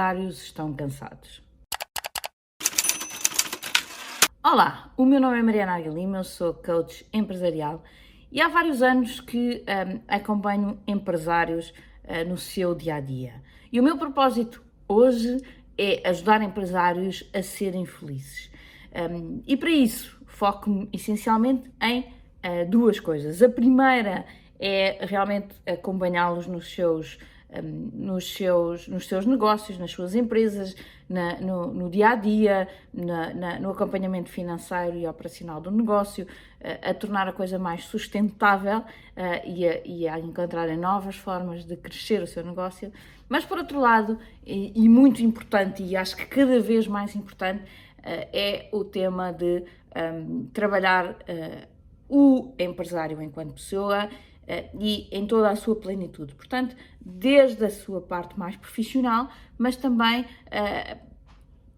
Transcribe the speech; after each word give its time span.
empresários 0.00 0.42
estão 0.42 0.72
cansados. 0.72 1.42
Olá, 4.42 4.90
o 4.96 5.04
meu 5.04 5.20
nome 5.20 5.38
é 5.38 5.42
Mariana 5.42 5.76
Aguilima, 5.76 6.18
eu 6.18 6.24
sou 6.24 6.54
coach 6.54 7.06
empresarial 7.12 7.84
e 8.32 8.40
há 8.40 8.48
vários 8.48 8.82
anos 8.82 9.20
que 9.20 9.62
um, 9.62 10.00
acompanho 10.08 10.78
empresários 10.86 11.74
uh, 12.04 12.26
no 12.26 12.38
seu 12.38 12.74
dia 12.74 12.94
a 12.94 13.00
dia. 13.00 13.42
E 13.70 13.78
o 13.78 13.82
meu 13.82 13.98
propósito 13.98 14.64
hoje 14.88 15.42
é 15.76 16.08
ajudar 16.08 16.40
empresários 16.40 17.28
a 17.34 17.42
serem 17.42 17.84
felizes. 17.84 18.50
Um, 18.94 19.42
e 19.46 19.54
para 19.54 19.70
isso 19.70 20.18
foco-me 20.26 20.88
essencialmente 20.94 21.70
em 21.82 22.00
uh, 22.00 22.70
duas 22.70 22.98
coisas. 22.98 23.42
A 23.42 23.50
primeira 23.50 24.24
é 24.58 25.04
realmente 25.04 25.54
acompanhá-los 25.66 26.46
nos 26.46 26.72
seus 26.72 27.18
nos, 27.62 28.32
seus, 28.32 28.86
nos 28.86 29.06
seus 29.06 29.26
negócios, 29.26 29.78
nas 29.78 29.90
suas 29.90 30.14
empresas, 30.14 30.76
na, 31.08 31.40
no, 31.40 31.72
no, 31.72 31.90
dia 31.90 32.10
a 32.10 32.14
dia, 32.14 32.68
na, 32.94 33.34
na, 33.34 33.58
no 33.58 33.70
acompanhamento 33.70 34.30
financeiro 34.30 34.96
e 34.96 35.06
operacional 35.06 35.60
do 35.60 35.70
negócio, 35.70 36.24
uh, 36.24 36.90
a 36.90 36.94
tornar 36.94 37.28
a 37.28 37.32
coisa 37.32 37.58
mais 37.58 37.84
sustentável 37.84 38.78
uh, 38.78 38.84
e, 39.44 39.66
a, 39.66 39.80
e 39.84 40.08
a 40.08 40.18
encontrarem 40.18 40.76
novas 40.76 41.16
formas 41.16 41.64
de 41.64 41.76
crescer 41.76 42.22
o 42.22 42.26
seu 42.26 42.44
negócio. 42.44 42.92
Mas, 43.28 43.44
por 43.44 43.58
outro 43.58 43.80
lado, 43.80 44.18
e, 44.46 44.72
e 44.74 44.88
muito 44.88 45.22
importante, 45.22 45.82
e 45.82 45.96
acho 45.96 46.16
que 46.16 46.26
cada 46.26 46.60
vez 46.60 46.86
mais 46.86 47.16
importante, 47.16 47.62
uh, 47.62 48.28
é 48.32 48.68
o 48.72 48.84
tema 48.84 49.32
de 49.32 49.64
um, 49.96 50.46
trabalhar 50.52 51.16
o 52.10 52.52
empresário 52.58 53.22
enquanto 53.22 53.54
pessoa 53.54 54.04
eh, 54.04 54.10
e 54.78 55.08
em 55.10 55.26
toda 55.26 55.50
a 55.50 55.56
sua 55.56 55.76
plenitude. 55.76 56.34
Portanto, 56.34 56.74
desde 57.00 57.64
a 57.64 57.70
sua 57.70 58.00
parte 58.00 58.38
mais 58.38 58.56
profissional, 58.56 59.28
mas 59.56 59.76
também 59.76 60.22
uh, 60.22 60.98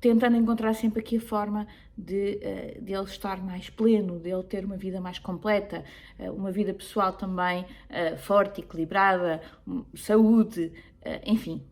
tentando 0.00 0.36
encontrar 0.36 0.74
sempre 0.74 1.00
aqui 1.00 1.18
a 1.18 1.20
forma 1.20 1.66
de, 1.96 2.40
uh, 2.42 2.82
de 2.82 2.92
ele 2.92 3.04
estar 3.04 3.42
mais 3.42 3.68
pleno, 3.68 4.18
de 4.18 4.30
ele 4.30 4.42
ter 4.44 4.64
uma 4.64 4.76
vida 4.76 5.00
mais 5.00 5.18
completa, 5.18 5.84
uma 6.18 6.50
vida 6.50 6.72
pessoal 6.72 7.12
também 7.12 7.66
forte, 8.18 8.60
equilibrada, 8.60 9.40
um, 9.66 9.84
saúde, 9.94 10.72
enfim, 11.24 11.62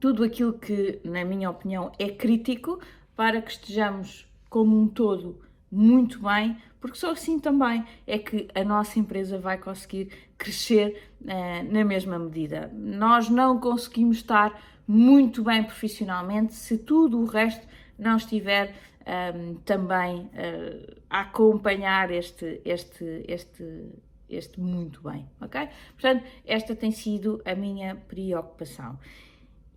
tudo 0.00 0.22
aquilo 0.22 0.52
que, 0.52 1.00
na 1.04 1.24
minha 1.24 1.50
opinião, 1.50 1.90
é 1.98 2.08
crítico 2.08 2.78
para 3.16 3.40
que 3.42 3.50
estejamos 3.50 4.28
como 4.48 4.78
um 4.78 4.86
todo 4.86 5.47
muito 5.70 6.20
bem, 6.20 6.56
porque 6.80 6.96
só 6.96 7.10
assim 7.10 7.38
também 7.38 7.84
é 8.06 8.18
que 8.18 8.48
a 8.54 8.64
nossa 8.64 8.98
empresa 8.98 9.38
vai 9.38 9.58
conseguir 9.58 10.10
crescer 10.36 11.10
uh, 11.22 11.72
na 11.72 11.84
mesma 11.84 12.18
medida. 12.18 12.70
Nós 12.74 13.28
não 13.28 13.58
conseguimos 13.58 14.18
estar 14.18 14.60
muito 14.86 15.42
bem 15.42 15.62
profissionalmente 15.62 16.54
se 16.54 16.78
tudo 16.78 17.20
o 17.20 17.26
resto 17.26 17.66
não 17.98 18.16
estiver 18.16 18.74
um, 19.06 19.10
ehm, 19.10 19.54
também 19.64 20.20
uh, 20.20 20.96
a 21.10 21.20
acompanhar 21.20 22.10
este, 22.10 22.62
este, 22.64 23.24
este, 23.26 23.90
este 24.30 24.60
muito 24.60 25.02
bem, 25.02 25.28
ok? 25.40 25.68
Portanto, 25.92 26.24
esta 26.46 26.74
tem 26.76 26.90
sido 26.90 27.42
a 27.44 27.54
minha 27.54 27.96
preocupação. 27.96 28.98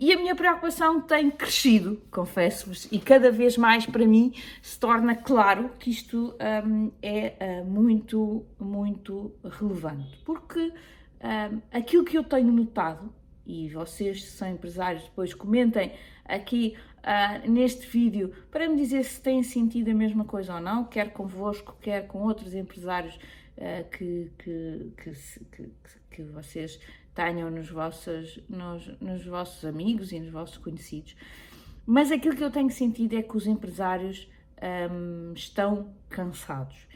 E 0.01 0.11
a 0.11 0.15
minha 0.15 0.33
preocupação 0.33 0.99
tem 0.99 1.29
crescido, 1.29 2.01
confesso-vos, 2.09 2.91
e 2.91 2.97
cada 2.97 3.31
vez 3.31 3.55
mais 3.55 3.85
para 3.85 4.03
mim 4.03 4.33
se 4.59 4.79
torna 4.79 5.13
claro 5.15 5.69
que 5.77 5.91
isto 5.91 6.35
um, 6.65 6.91
é 7.03 7.61
uh, 7.61 7.65
muito, 7.69 8.43
muito 8.59 9.31
relevante. 9.43 10.17
Porque 10.25 10.59
um, 10.59 11.61
aquilo 11.71 12.03
que 12.03 12.17
eu 12.17 12.23
tenho 12.23 12.51
notado, 12.51 13.13
e 13.45 13.69
vocês, 13.69 14.23
se 14.23 14.31
são 14.31 14.49
empresários, 14.49 15.03
depois 15.03 15.35
comentem 15.35 15.91
aqui 16.25 16.75
uh, 17.01 17.47
neste 17.47 17.85
vídeo 17.85 18.33
para 18.49 18.67
me 18.67 18.77
dizer 18.77 19.03
se 19.03 19.21
têm 19.21 19.43
sentido 19.43 19.91
a 19.91 19.93
mesma 19.93 20.25
coisa 20.25 20.55
ou 20.55 20.59
não, 20.59 20.83
quer 20.83 21.13
convosco, 21.13 21.77
quer 21.79 22.07
com 22.07 22.23
outros 22.23 22.55
empresários 22.55 23.19
uh, 23.55 23.87
que, 23.91 24.31
que, 24.39 24.91
que, 24.97 25.11
que, 25.51 25.71
que 26.09 26.23
vocês 26.23 26.79
tenham 27.13 27.49
nos 27.49 27.69
vossos, 27.69 28.39
nos, 28.47 28.87
nos 28.99 29.25
vossos 29.25 29.65
amigos 29.65 30.11
e 30.11 30.19
nos 30.19 30.29
vossos 30.29 30.57
conhecidos. 30.57 31.15
Mas 31.85 32.11
aquilo 32.11 32.35
que 32.35 32.43
eu 32.43 32.51
tenho 32.51 32.69
sentido 32.69 33.15
é 33.15 33.21
que 33.21 33.35
os 33.35 33.47
empresários 33.47 34.29
um, 34.91 35.33
estão 35.33 35.93
cansados. 36.09 36.87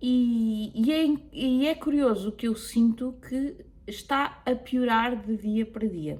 E, 0.00 0.72
e, 0.74 0.92
é, 0.92 1.16
e 1.32 1.66
é 1.66 1.74
curioso 1.74 2.32
que 2.32 2.48
eu 2.48 2.54
sinto 2.54 3.14
que 3.28 3.56
está 3.86 4.42
a 4.44 4.54
piorar 4.54 5.16
de 5.16 5.36
dia 5.36 5.66
para 5.66 5.86
dia. 5.86 6.18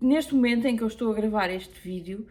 Neste 0.00 0.34
momento 0.34 0.66
em 0.66 0.76
que 0.76 0.82
eu 0.82 0.88
estou 0.88 1.12
a 1.12 1.14
gravar 1.14 1.50
este 1.50 1.78
vídeo, 1.80 2.26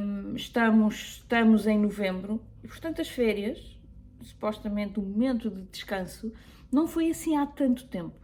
um, 0.00 0.34
estamos, 0.34 1.20
estamos 1.20 1.66
em 1.66 1.78
novembro 1.78 2.40
e, 2.62 2.68
portanto, 2.68 3.00
as 3.00 3.08
férias, 3.08 3.76
supostamente 4.22 4.98
o 4.98 5.02
momento 5.02 5.50
de 5.50 5.62
descanso, 5.62 6.32
não 6.70 6.86
foi 6.86 7.10
assim 7.10 7.36
há 7.36 7.46
tanto 7.46 7.86
tempo. 7.86 8.14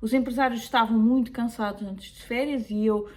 Os 0.00 0.14
empresários 0.14 0.62
estavam 0.62 0.98
muito 0.98 1.30
cansados 1.30 1.82
antes 1.82 2.12
de 2.12 2.22
férias 2.22 2.70
e 2.70 2.86
eu 2.86 3.00
uh, 3.00 3.08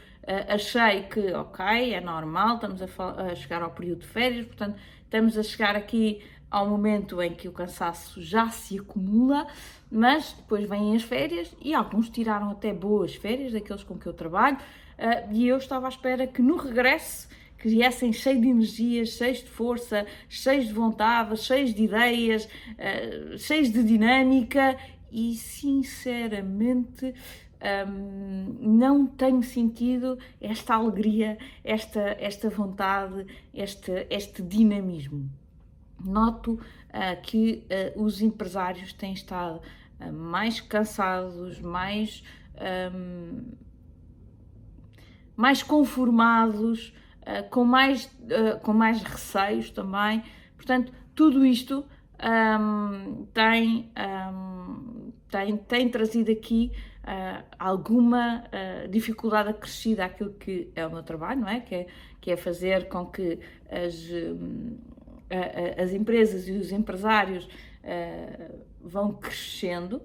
achei 0.49 1.03
que, 1.03 1.31
ok, 1.33 1.93
é 1.93 2.01
normal, 2.01 2.55
estamos 2.55 2.81
a, 2.81 2.85
a, 3.31 3.35
chegar 3.35 3.61
ao 3.61 3.71
período 3.71 3.99
de 3.99 4.07
férias, 4.07 4.45
portanto, 4.45 4.77
estamos 5.03 5.37
a 5.37 5.43
chegar 5.43 5.75
aqui 5.75 6.21
ao 6.51 6.67
momento 6.67 7.21
em 7.21 7.33
que 7.33 7.47
o 7.47 7.51
cansaço 7.51 8.21
já 8.21 8.49
se 8.49 8.77
acumula, 8.77 9.47
mas 9.89 10.33
depois 10.33 10.67
vêm 10.69 10.95
as 10.95 11.03
férias 11.03 11.55
e 11.61 11.73
alguns 11.73 12.09
tiraram 12.09 12.51
até 12.51 12.73
boas 12.73 13.15
férias, 13.15 13.53
daqueles 13.53 13.83
com 13.83 13.97
que 13.97 14.05
eu 14.05 14.13
trabalho, 14.13 14.57
uh, 14.57 15.31
e 15.33 15.47
eu 15.47 15.57
estava 15.57 15.87
à 15.87 15.89
espera 15.89 16.27
que 16.27 16.41
no 16.41 16.57
regresso 16.57 17.29
que 17.63 17.69
viessem 17.69 18.11
cheios 18.11 18.41
de 18.41 18.49
energias, 18.49 19.09
cheios 19.11 19.37
de 19.37 19.49
força, 19.49 20.05
cheios 20.27 20.67
de 20.67 20.73
vontade, 20.73 21.37
cheios 21.37 21.73
de 21.73 21.83
ideias, 21.83 22.43
uh, 22.43 23.37
cheios 23.37 23.71
de 23.71 23.81
dinâmica 23.81 24.77
e 25.09 25.33
sinceramente 25.35 27.13
um, 27.87 28.57
não 28.59 29.07
tenho 29.07 29.41
sentido 29.41 30.19
esta 30.41 30.75
alegria, 30.75 31.37
esta, 31.63 32.01
esta 32.19 32.49
vontade, 32.49 33.25
este, 33.53 34.07
este 34.09 34.41
dinamismo. 34.41 35.29
Noto 36.03 36.55
uh, 36.55 37.21
que 37.21 37.65
uh, 37.95 38.03
os 38.03 38.21
empresários 38.21 38.91
têm 38.91 39.13
estado 39.13 39.61
uh, 40.01 40.11
mais 40.11 40.59
cansados, 40.59 41.61
mais, 41.61 42.25
um, 42.93 43.53
mais 45.37 45.63
conformados, 45.63 46.93
eh, 47.25 47.43
com, 47.43 47.63
mais, 47.63 48.05
uh, 48.05 48.59
com 48.61 48.73
mais 48.73 49.01
receios 49.01 49.69
também. 49.71 50.23
Portanto, 50.55 50.91
tudo 51.15 51.45
isto 51.45 51.85
um, 52.21 53.25
tem, 53.33 53.91
um, 53.97 55.11
tem, 55.29 55.57
tem 55.57 55.89
trazido 55.89 56.31
aqui 56.31 56.71
uh, 57.03 57.43
alguma 57.57 58.43
dificuldade 58.89 59.49
acrescida 59.49 60.05
àquilo 60.05 60.33
que 60.33 60.69
é 60.75 60.85
o 60.85 60.91
meu 60.91 61.03
trabalho, 61.03 61.41
não 61.41 61.49
é? 61.49 61.59
Que 61.59 61.75
é, 61.75 61.87
que 62.19 62.31
é 62.31 62.37
fazer 62.37 62.87
com 62.87 63.05
que 63.05 63.39
as, 63.69 64.09
um, 64.09 64.77
as 65.81 65.91
empresas 65.91 66.47
e 66.47 66.51
os 66.51 66.71
empresários 66.71 67.47
vão 68.81 69.13
crescendo. 69.13 70.01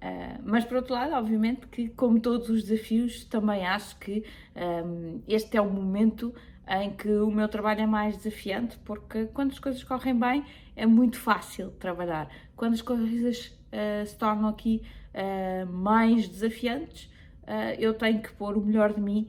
Uh, 0.00 0.40
mas 0.44 0.64
por 0.64 0.78
outro 0.78 0.94
lado, 0.94 1.12
obviamente 1.12 1.66
que, 1.66 1.90
como 1.90 2.18
todos 2.18 2.48
os 2.48 2.64
desafios, 2.64 3.22
também 3.24 3.66
acho 3.66 3.98
que 3.98 4.24
um, 4.56 5.20
este 5.28 5.58
é 5.58 5.60
o 5.60 5.68
momento 5.68 6.34
em 6.70 6.90
que 6.90 7.10
o 7.10 7.30
meu 7.30 7.48
trabalho 7.48 7.80
é 7.80 7.86
mais 7.86 8.16
desafiante, 8.16 8.78
porque 8.84 9.26
quando 9.26 9.50
as 9.50 9.58
coisas 9.58 9.82
correm 9.82 10.16
bem 10.16 10.44
é 10.76 10.86
muito 10.86 11.18
fácil 11.18 11.70
trabalhar. 11.72 12.30
Quando 12.54 12.74
as 12.74 12.82
coisas 12.82 13.46
uh, 13.48 14.06
se 14.06 14.16
tornam 14.16 14.48
aqui 14.48 14.80
uh, 15.12 15.66
mais 15.66 16.28
desafiantes, 16.28 17.06
uh, 17.42 17.74
eu 17.76 17.92
tenho 17.94 18.22
que 18.22 18.32
pôr 18.34 18.56
o 18.56 18.60
melhor 18.60 18.92
de 18.92 19.00
mim 19.00 19.28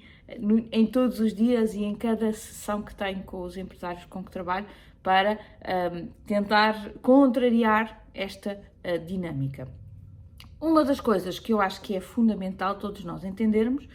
em 0.71 0.85
todos 0.85 1.19
os 1.19 1.33
dias 1.33 1.73
e 1.73 1.83
em 1.83 1.95
cada 1.95 2.31
sessão 2.31 2.81
que 2.81 2.93
tenho 2.95 3.23
com 3.23 3.41
os 3.41 3.57
empresários 3.57 4.05
com 4.05 4.23
que 4.23 4.31
trabalho 4.31 4.65
para 5.03 5.37
um, 5.94 6.07
tentar 6.25 6.91
contrariar 7.01 8.05
esta 8.13 8.61
dinâmica. 9.05 9.67
Uma 10.61 10.85
das 10.85 11.01
coisas 11.01 11.37
que 11.37 11.51
eu 11.51 11.59
acho 11.59 11.81
que 11.81 11.95
é 11.95 11.99
fundamental 11.99 12.75
todos 12.75 13.03
nós 13.03 13.25
entendermos 13.25 13.89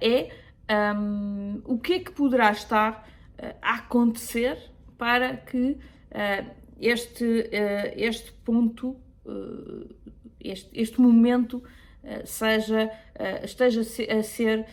é 0.00 0.30
um, 0.70 1.62
o 1.64 1.78
que 1.78 1.94
é 1.94 1.98
que 2.00 2.10
poderá 2.10 2.50
estar 2.50 3.08
uh, 3.38 3.54
a 3.62 3.76
acontecer 3.76 4.58
para 4.98 5.36
que 5.36 5.72
uh, 5.72 6.50
este, 6.80 7.24
uh, 7.24 7.92
este 7.96 8.32
ponto, 8.32 8.96
este, 10.40 10.68
este 10.72 11.00
momento 11.00 11.62
seja, 12.24 12.88
esteja 13.42 13.80
a 13.80 14.22
ser 14.22 14.64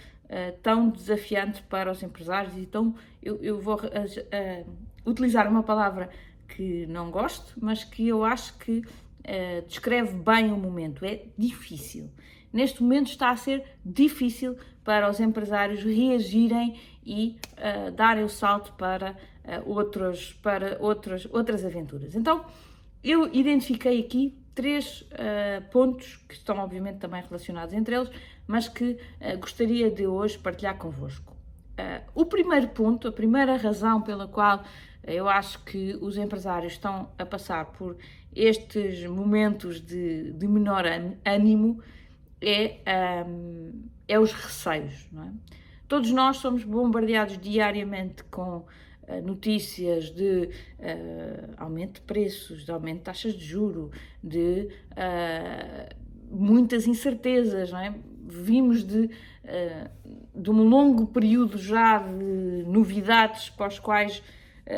tão 0.62 0.90
desafiante 0.90 1.64
para 1.64 1.92
os 1.92 2.04
empresários. 2.04 2.56
Então, 2.56 2.94
eu, 3.24 3.42
eu 3.42 3.60
vou 3.60 3.80
utilizar 5.04 5.50
uma 5.50 5.64
palavra 5.64 6.12
que 6.48 6.86
não 6.86 7.10
gosto, 7.10 7.56
mas 7.60 7.84
que 7.84 8.08
eu 8.08 8.24
acho 8.24 8.56
que 8.60 8.84
descreve 9.68 10.14
bem 10.14 10.52
o 10.52 10.58
momento. 10.58 11.04
É 11.06 11.24
difícil. 11.36 12.12
Neste 12.54 12.82
momento 12.84 13.08
está 13.08 13.32
a 13.32 13.36
ser 13.36 13.64
difícil 13.84 14.56
para 14.84 15.10
os 15.10 15.20
empresários 15.20 15.84
reagirem 15.84 16.80
e 17.06 17.38
uh, 17.58 17.92
darem 17.92 18.24
o 18.24 18.30
salto 18.30 18.74
para, 18.74 19.12
uh, 19.12 19.70
outros, 19.70 20.34
para 20.34 20.78
outros, 20.80 21.28
outras 21.32 21.66
aventuras. 21.66 22.16
Então, 22.16 22.46
eu 23.04 23.34
identifiquei 23.34 24.00
aqui 24.00 24.38
três 24.54 25.02
uh, 25.02 25.70
pontos 25.72 26.18
que 26.28 26.36
estão, 26.36 26.58
obviamente, 26.60 27.00
também 27.00 27.24
relacionados 27.24 27.74
entre 27.74 27.96
eles, 27.96 28.10
mas 28.46 28.68
que 28.68 28.98
gostaria 29.40 29.90
de 29.90 30.06
hoje 30.06 30.38
partilhar 30.38 30.78
convosco. 30.78 31.34
o 32.14 32.26
primeiro 32.26 32.68
ponto, 32.68 33.08
a 33.08 33.12
primeira 33.12 33.56
razão 33.56 34.02
pela 34.02 34.28
qual 34.28 34.64
eu 35.06 35.30
acho 35.30 35.64
que 35.64 35.98
os 36.02 36.18
empresários 36.18 36.74
estão 36.74 37.10
a 37.18 37.26
passar 37.26 37.66
por 37.68 37.96
estes 38.36 39.06
momentos 39.06 39.80
de, 39.80 40.32
de 40.34 40.48
menor 40.48 40.84
ânimo 41.26 41.82
é, 42.44 43.24
um, 43.26 43.84
é 44.08 44.20
os 44.20 44.32
receios. 44.32 45.08
É? 45.16 45.32
Todos 45.88 46.12
nós 46.12 46.38
somos 46.38 46.64
bombardeados 46.64 47.38
diariamente 47.38 48.24
com 48.26 48.58
uh, 48.58 49.22
notícias 49.24 50.10
de 50.10 50.50
uh, 50.80 51.54
aumento 51.58 51.96
de 51.96 52.02
preços, 52.02 52.66
de 52.66 52.72
aumento 52.72 52.98
de 52.98 53.04
taxas 53.04 53.34
de 53.34 53.46
juro, 53.46 53.92
de 54.24 54.70
uh, 54.92 55.96
muitas 56.32 56.88
incertezas. 56.88 57.72
Não 57.72 57.80
é? 57.80 57.94
Vimos 58.26 58.84
de, 58.84 59.10
de 60.34 60.50
um 60.50 60.64
longo 60.64 61.06
período 61.08 61.58
já 61.58 62.00
de 62.00 62.64
novidades 62.66 63.50
para 63.50 63.68
os 63.68 63.78
quais 63.78 64.24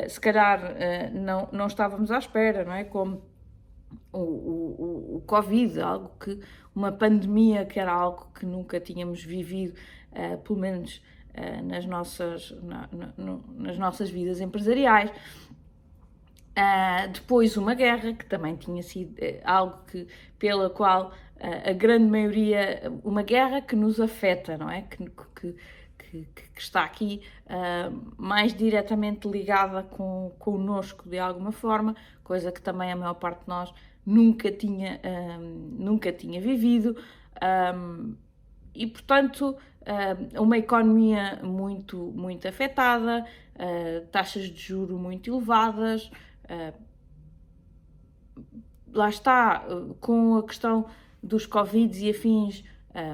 se 0.10 0.20
calhar 0.20 0.76
não, 1.14 1.48
não 1.52 1.68
estávamos 1.68 2.10
à 2.12 2.18
espera, 2.18 2.66
não 2.66 2.74
é? 2.74 2.84
Como 2.84 3.22
o, 4.12 5.18
o, 5.18 5.24
Covid, 5.26 5.80
algo 5.82 6.12
que, 6.20 6.40
uma 6.74 6.92
pandemia 6.92 7.66
que 7.66 7.80
era 7.80 7.92
algo 7.92 8.28
que 8.38 8.46
nunca 8.46 8.80
tínhamos 8.80 9.24
vivido, 9.24 9.76
uh, 10.12 10.38
pelo 10.40 10.60
menos 10.60 11.02
uh, 11.34 11.66
nas, 11.66 11.86
nossas, 11.86 12.52
na, 12.64 12.90
na, 12.92 13.40
nas 13.56 13.78
nossas 13.78 14.10
vidas 14.10 14.40
empresariais. 14.40 15.12
Uh, 16.58 17.12
depois 17.12 17.58
uma 17.58 17.74
guerra, 17.74 18.14
que 18.14 18.26
também 18.26 18.56
tinha 18.56 18.82
sido 18.82 19.16
algo 19.44 19.78
que, 19.88 20.08
pela 20.40 20.70
qual 20.70 21.12
a 21.38 21.74
grande 21.74 22.06
maioria, 22.10 22.90
uma 23.04 23.22
guerra 23.22 23.62
que 23.62 23.76
nos 23.76 24.00
afeta, 24.00 24.58
não 24.58 24.70
é? 24.70 24.84
Que, 24.84 25.06
que, 25.36 25.56
que, 26.36 26.50
que 26.50 26.62
está 26.62 26.84
aqui 26.84 27.22
mais 28.18 28.54
diretamente 28.54 29.28
ligada 29.28 29.84
com, 29.84 30.32
connosco 30.40 31.08
de 31.08 31.20
alguma 31.20 31.52
forma, 31.52 31.96
coisa 32.24 32.52
que 32.52 32.62
também 32.62 32.92
a 32.92 32.96
maior 32.96 33.14
parte 33.16 33.42
de 33.42 33.48
nós 33.48 33.74
nunca 34.06 34.52
tinha, 34.52 35.02
um, 35.04 35.84
nunca 35.84 36.12
tinha 36.12 36.40
vivido. 36.40 36.96
Um, 37.76 38.16
e, 38.74 38.86
portanto, 38.86 39.58
uh, 39.82 40.42
uma 40.42 40.58
economia 40.58 41.40
muito, 41.42 41.98
muito 42.16 42.48
afetada, 42.48 43.26
uh, 43.56 44.06
taxas 44.08 44.50
de 44.50 44.62
juro 44.62 44.98
muito 44.98 45.34
elevadas. 45.34 46.12
Uh, 46.44 46.74
lá 48.94 49.10
está, 49.10 49.64
com 50.00 50.38
a 50.38 50.44
questão 50.44 50.86
dos 51.24 51.46
Covid 51.46 52.06
e 52.06 52.12
afins, 52.12 52.64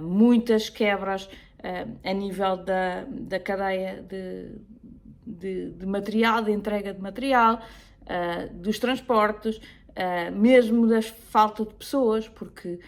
muitas 0.03 0.69
quebras 0.69 1.27
a 2.03 2.13
nível 2.13 2.57
da, 2.57 3.05
da 3.07 3.39
cadeia 3.39 4.01
de, 4.01 4.55
de, 5.25 5.71
de 5.71 5.85
material, 5.85 6.41
de 6.41 6.51
entrega 6.51 6.93
de 6.93 7.01
material, 7.01 7.61
dos 8.53 8.79
transportes, 8.79 9.57
uh, 9.57 10.31
mesmo 10.35 10.87
da 10.87 11.01
falta 11.01 11.65
de 11.65 11.73
pessoas, 11.73 12.27
porque 12.27 12.79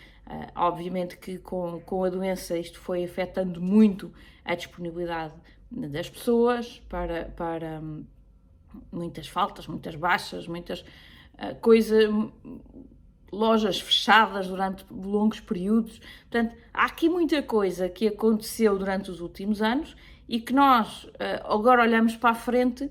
obviamente 0.55 1.17
que 1.17 1.37
com, 1.37 1.79
com 1.81 2.03
a 2.03 2.09
doença 2.09 2.57
isto 2.57 2.79
foi 2.79 3.03
afetando 3.03 3.61
muito 3.61 4.11
a 4.43 4.55
disponibilidade 4.55 5.33
das 5.69 6.09
pessoas 6.09 6.81
para, 6.89 7.25
para 7.35 7.79
um, 7.79 8.05
muitas 8.91 9.27
faltas, 9.27 9.67
muitas 9.67 9.95
baixas, 9.95 10.47
muitas 10.47 10.83
coisas, 11.61 12.09
lojas 13.33 13.79
fechadas 13.79 14.47
durante 14.47 14.85
longos 14.91 15.39
períodos. 15.39 15.99
Portanto, 16.29 16.55
há 16.73 16.85
aqui 16.85 17.09
muita 17.09 17.41
coisa 17.41 17.89
que 17.89 18.07
aconteceu 18.07 18.77
durante 18.77 19.09
os 19.09 19.21
últimos 19.21 19.61
anos 19.61 19.95
e 20.29 20.39
que 20.39 20.53
nós 20.53 21.07
agora 21.43 21.81
olhamos 21.81 22.15
para 22.15 22.29
a 22.29 22.35
frente 22.35 22.89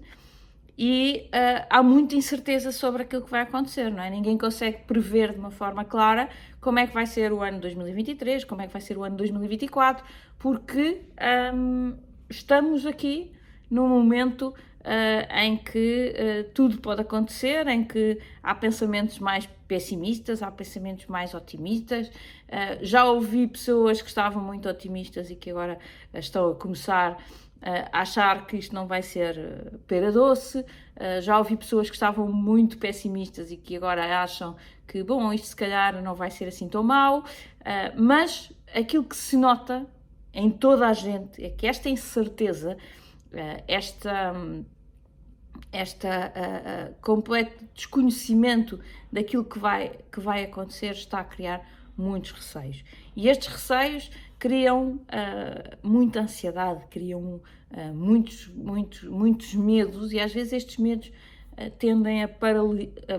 e 0.77 1.29
uh, 1.29 1.67
há 1.69 1.83
muita 1.83 2.17
incerteza 2.17 2.73
sobre 2.73 3.03
aquilo 3.03 3.23
que 3.23 3.31
vai 3.31 3.43
acontecer, 3.43 3.91
não 3.91 4.03
é? 4.03 4.11
Ninguém 4.11 4.39
consegue 4.39 4.79
prever 4.79 5.33
de 5.33 5.39
uma 5.39 5.51
forma 5.51 5.85
clara 5.85 6.29
como 6.61 6.79
é 6.79 6.87
que 6.87 6.95
vai 6.95 7.07
ser 7.07 7.33
o 7.33 7.43
ano 7.43 7.61
2023, 7.61 8.45
como 8.45 8.63
é 8.63 8.67
que 8.67 8.73
vai 8.73 8.81
ser 8.81 8.97
o 8.97 9.05
ano 9.05 9.17
2024, 9.17 10.05
porque 10.39 11.03
um, 11.55 11.95
estamos 12.29 12.87
aqui 12.87 13.33
num 13.71 13.89
momento 13.89 14.49
uh, 14.49 15.39
em 15.39 15.57
que 15.57 16.15
uh, 16.15 16.51
tudo 16.55 16.79
pode 16.79 17.03
acontecer, 17.03 17.67
em 17.69 17.85
que 17.85 18.19
há 18.43 18.55
pensamentos 18.55 19.19
mais 19.19 19.49
pessimistas, 19.73 20.43
há 20.43 20.51
pensamentos 20.51 21.07
mais 21.07 21.33
otimistas. 21.33 22.11
já 22.83 23.07
ouvi 23.07 23.47
pessoas 23.47 24.03
que 24.03 24.09
estavam 24.09 24.43
muito 24.43 24.69
otimistas 24.69 25.31
e 25.31 25.35
que 25.35 25.51
agora 25.51 25.79
estão 26.13 26.51
a 26.51 26.55
começar 26.55 27.17
uh, 27.63 27.89
achar 27.93 28.47
que 28.47 28.57
isto 28.57 28.75
não 28.75 28.87
vai 28.87 29.03
ser 29.03 29.39
uh, 29.39 29.79
pera 29.81 30.13
doce. 30.13 30.59
Uh, 30.61 31.21
já 31.21 31.39
ouvi 31.39 31.57
pessoas 31.57 31.89
que 31.89 31.95
estavam 31.95 32.31
muito 32.31 32.79
pessimistas 32.79 33.51
e 33.51 33.57
que 33.57 33.77
agora 33.77 34.23
acham 34.23 34.57
que, 34.87 35.03
bom, 35.03 35.33
isto 35.33 35.47
se 35.47 35.57
calhar 35.57 36.01
não 36.03 36.15
vai 36.15 36.31
ser 36.31 36.47
assim 36.47 36.69
tão 36.69 36.83
mau, 36.83 37.21
uh, 37.21 37.25
mas 37.97 38.53
aquilo 38.75 39.05
que 39.05 39.17
se 39.17 39.37
nota 39.37 39.87
em 40.35 40.51
toda 40.51 40.89
a 40.89 40.93
gente 40.93 41.43
é 41.45 41.51
que 41.51 41.67
esta 41.67 41.89
incerteza, 41.89 42.77
esta. 43.67 44.33
Um, 44.33 44.65
esta 45.73 46.09
uh, 46.09 46.91
uh, 46.91 46.95
completo 47.01 47.65
desconhecimento 47.75 48.79
daquilo 49.11 49.45
que 49.45 49.59
vai, 49.59 49.99
que 50.13 50.21
vai 50.21 50.45
acontecer 50.45 50.91
está 50.91 51.21
a 51.21 51.25
criar 51.25 51.67
muitos 51.97 52.33
receios. 52.33 52.85
E 53.17 53.29
estes 53.29 53.49
receios 53.49 54.11
criam 54.39 54.97
uh, 54.97 55.79
muita 55.83 56.21
ansiedade, 56.21 56.85
criam 56.91 57.41
muitos, 57.95 58.49
muitos, 58.49 59.05
muitos 59.05 59.55
medos 59.55 60.13
e 60.13 60.21
às 60.21 60.31
vezes 60.31 60.53
estes 60.53 60.77
medos 60.77 61.11
tendem 61.79 62.23
a, 62.23 62.29
parali 62.29 62.93
a 63.09 63.19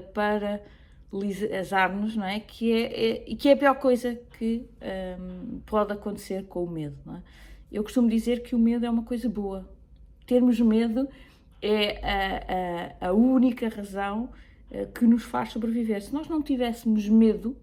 paralisar-nos, 1.12 2.15
não 2.15 2.25
é? 2.25 2.39
Que 2.39 2.72
é, 2.72 3.31
é, 3.31 3.36
que 3.36 3.50
é 3.50 3.53
a 3.53 3.57
pior 3.57 3.74
coisa 3.79 4.13
que 4.38 4.63
um, 5.19 5.60
pode 5.65 5.93
acontecer 5.93 6.45
com 6.45 6.63
o 6.63 6.69
medo, 6.69 6.95
não 7.03 7.15
é? 7.15 7.24
Eu 7.72 7.81
costumo 7.81 8.07
dizer 8.07 8.43
que 8.43 8.53
o 8.53 8.60
medo 8.60 8.86
é 8.86 8.89
uma 8.91 9.01
coisa 9.01 9.27
boa. 9.27 9.67
Termos 10.27 10.60
medo 10.60 11.10
é 11.63 12.93
a, 13.01 13.05
a, 13.05 13.10
a 13.10 13.13
única 13.13 13.70
razão 13.70 14.29
que 14.96 15.05
nos 15.05 15.24
faz 15.24 15.51
sobreviver. 15.51 16.01
Se 16.01 16.13
nós 16.13 16.27
não 16.27 16.41
tivéssemos 16.41 17.08
medo, 17.08 17.55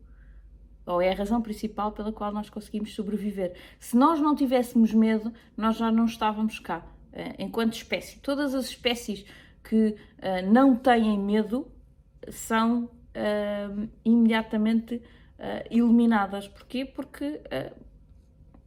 ou 0.86 1.02
é 1.02 1.10
a 1.10 1.14
razão 1.14 1.42
principal 1.42 1.92
pela 1.92 2.12
qual 2.12 2.32
nós 2.32 2.48
conseguimos 2.48 2.94
sobreviver. 2.94 3.54
Se 3.78 3.96
nós 3.96 4.20
não 4.20 4.34
tivéssemos 4.34 4.92
medo, 4.94 5.32
nós 5.56 5.76
já 5.76 5.90
não 5.90 6.04
estávamos 6.06 6.58
cá, 6.58 6.84
eh, 7.12 7.34
enquanto 7.38 7.74
espécie. 7.74 8.18
Todas 8.20 8.54
as 8.54 8.66
espécies 8.66 9.24
que 9.62 9.88
uh, 10.18 10.50
não 10.50 10.74
têm 10.76 11.18
medo 11.18 11.66
são 12.28 12.88
imediatamente 14.04 15.02
eliminadas. 15.68 16.46
Porquê? 16.46 16.84
Porque 16.84 17.40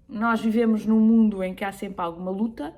nós 0.07 0.41
vivemos 0.41 0.85
num 0.85 0.99
mundo 0.99 1.41
em 1.41 1.55
que 1.55 1.63
há 1.63 1.71
sempre 1.71 2.03
alguma 2.03 2.29
luta. 2.29 2.73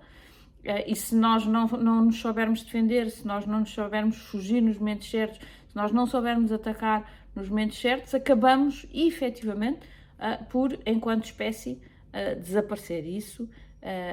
E 0.87 0.95
se 0.95 1.15
nós 1.15 1.45
não, 1.45 1.67
não 1.67 2.05
nos 2.05 2.19
soubermos 2.19 2.63
defender, 2.63 3.09
se 3.11 3.25
nós 3.25 3.45
não 3.45 3.59
nos 3.59 3.69
soubermos 3.71 4.17
fugir 4.17 4.61
nos 4.61 4.77
momentos 4.77 5.09
certos, 5.09 5.37
se 5.37 5.75
nós 5.75 5.91
não 5.91 6.07
soubermos 6.07 6.51
atacar 6.51 7.09
nos 7.35 7.49
momentos 7.49 7.79
certos, 7.79 8.15
acabamos 8.15 8.87
efetivamente 8.93 9.87
uh, 10.17 10.43
por, 10.45 10.77
enquanto 10.85 11.25
espécie, 11.25 11.81
uh, 12.09 12.39
desaparecer. 12.41 13.05
Isso, 13.05 13.47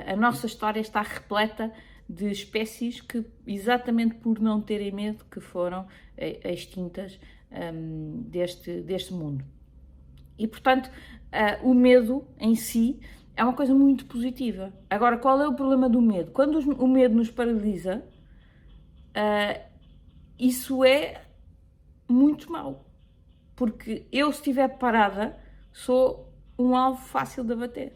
a 0.07 0.15
nossa 0.17 0.45
história 0.45 0.81
está 0.81 1.01
repleta 1.01 1.73
de 2.07 2.31
espécies 2.31 3.01
que, 3.01 3.25
exatamente 3.47 4.17
por 4.17 4.39
não 4.39 4.61
terem 4.61 4.93
medo, 4.93 5.25
que 5.31 5.41
foram 5.41 5.87
extintas 6.45 7.19
um, 7.51 8.23
deste, 8.29 8.83
deste 8.83 9.15
mundo. 9.15 9.43
E, 10.39 10.47
portanto, 10.47 10.91
o 11.63 11.73
medo 11.73 12.27
em 12.39 12.55
si 12.55 13.01
é 13.37 13.43
uma 13.45 13.55
coisa 13.55 13.75
muito 13.75 14.07
positiva. 14.07 14.73
Agora, 14.89 15.17
qual 15.19 15.41
é 15.41 15.49
o 15.49 15.55
problema 15.55 15.89
do 15.89 16.01
medo? 16.01 16.33
Quando 16.33 16.59
o 16.59 16.89
medo 16.89 17.15
nos 17.15 17.31
paralisa, 17.31 18.05
isso 20.39 20.85
é 20.85 21.23
muito 22.09 22.51
mau 22.51 22.85
porque 23.63 24.07
eu, 24.11 24.33
se 24.33 24.39
estiver 24.39 24.69
parada, 24.77 25.39
sou 25.73 26.33
um 26.59 26.75
alvo 26.75 27.01
fácil 27.01 27.45
de 27.45 27.53
abater. 27.53 27.93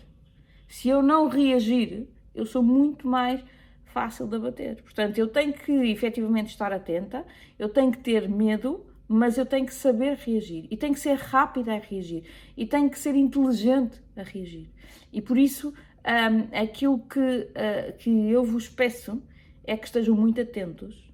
Se 0.69 0.89
eu 0.89 1.03
não 1.03 1.29
reagir, 1.29 2.09
eu 2.35 2.47
sou 2.47 2.63
muito 2.63 3.09
mais 3.09 3.43
fácil 3.87 4.27
de 4.29 4.37
abater. 4.37 4.83
Portanto, 4.83 5.19
eu 5.19 5.27
tenho 5.27 5.53
que 5.53 5.73
efetivamente 5.73 6.51
estar 6.51 6.73
atenta, 6.73 7.27
eu 7.59 7.69
tenho 7.69 7.91
que 7.91 7.99
ter 7.99 8.29
medo, 8.29 8.87
mas 9.09 9.39
eu 9.39 9.47
tenho 9.47 9.67
que 9.67 9.75
saber 9.75 10.17
reagir 10.17 10.67
e 10.71 10.77
tenho 10.77 10.95
que 10.95 11.01
ser 11.01 11.17
rápida 11.17 11.75
a 11.75 11.79
reagir 11.79 12.25
e 12.57 12.67
tenho 12.67 12.91
que 12.91 12.99
ser 12.99 13.15
inteligente 13.15 14.03
a 14.17 14.23
reagir. 14.23 14.69
E 15.13 15.21
por 15.21 15.39
isso, 15.39 15.73
um, 16.07 16.57
aquilo 16.57 16.99
que, 17.01 17.21
uh, 17.21 17.97
que 17.99 18.31
eu 18.31 18.45
vos 18.45 18.69
peço 18.69 19.23
é 19.65 19.77
que 19.77 19.87
estejam 19.87 20.15
muito 20.15 20.41
atentos, 20.41 21.13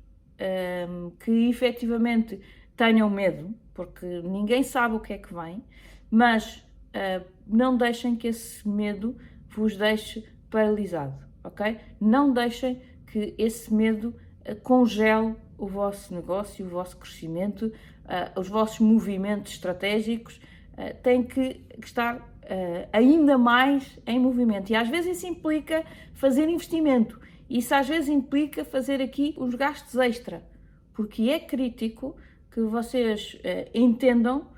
um, 0.88 1.10
que 1.10 1.48
efetivamente 1.48 2.40
tenham 2.76 3.08
medo, 3.08 3.54
porque 3.74 4.06
ninguém 4.22 4.62
sabe 4.62 4.96
o 4.96 5.00
que 5.00 5.12
é 5.12 5.18
que 5.18 5.32
vem, 5.32 5.62
mas 6.10 6.56
uh, 6.56 7.24
não 7.46 7.76
deixem 7.76 8.16
que 8.16 8.28
esse 8.28 8.66
medo 8.68 9.16
vos 9.48 9.76
deixe 9.76 10.24
paralisado, 10.50 11.18
ok? 11.42 11.78
Não 12.00 12.32
deixem 12.32 12.80
que 13.06 13.34
esse 13.38 13.72
medo 13.72 14.14
uh, 14.48 14.56
congele 14.62 15.34
o 15.62 15.66
vosso 15.68 16.12
negócio, 16.12 16.66
o 16.66 16.68
vosso 16.68 16.96
crescimento, 16.96 17.66
uh, 17.66 18.40
os 18.40 18.48
vossos 18.48 18.80
movimentos 18.80 19.52
estratégicos, 19.52 20.40
uh, 20.72 21.00
têm 21.04 21.22
que 21.22 21.64
estar 21.80 22.16
uh, 22.16 22.88
ainda 22.92 23.38
mais 23.38 23.96
em 24.04 24.18
movimento. 24.18 24.70
E 24.70 24.74
às 24.74 24.88
vezes 24.88 25.18
isso 25.18 25.26
implica 25.28 25.84
fazer 26.14 26.48
investimento, 26.48 27.20
isso 27.48 27.72
às 27.76 27.86
vezes 27.86 28.08
implica 28.08 28.64
fazer 28.64 29.00
aqui 29.00 29.36
os 29.38 29.54
gastos 29.54 29.94
extra, 29.94 30.44
porque 30.92 31.30
é 31.30 31.38
crítico 31.38 32.16
que 32.50 32.60
vocês 32.62 33.40
entendam 33.72 34.48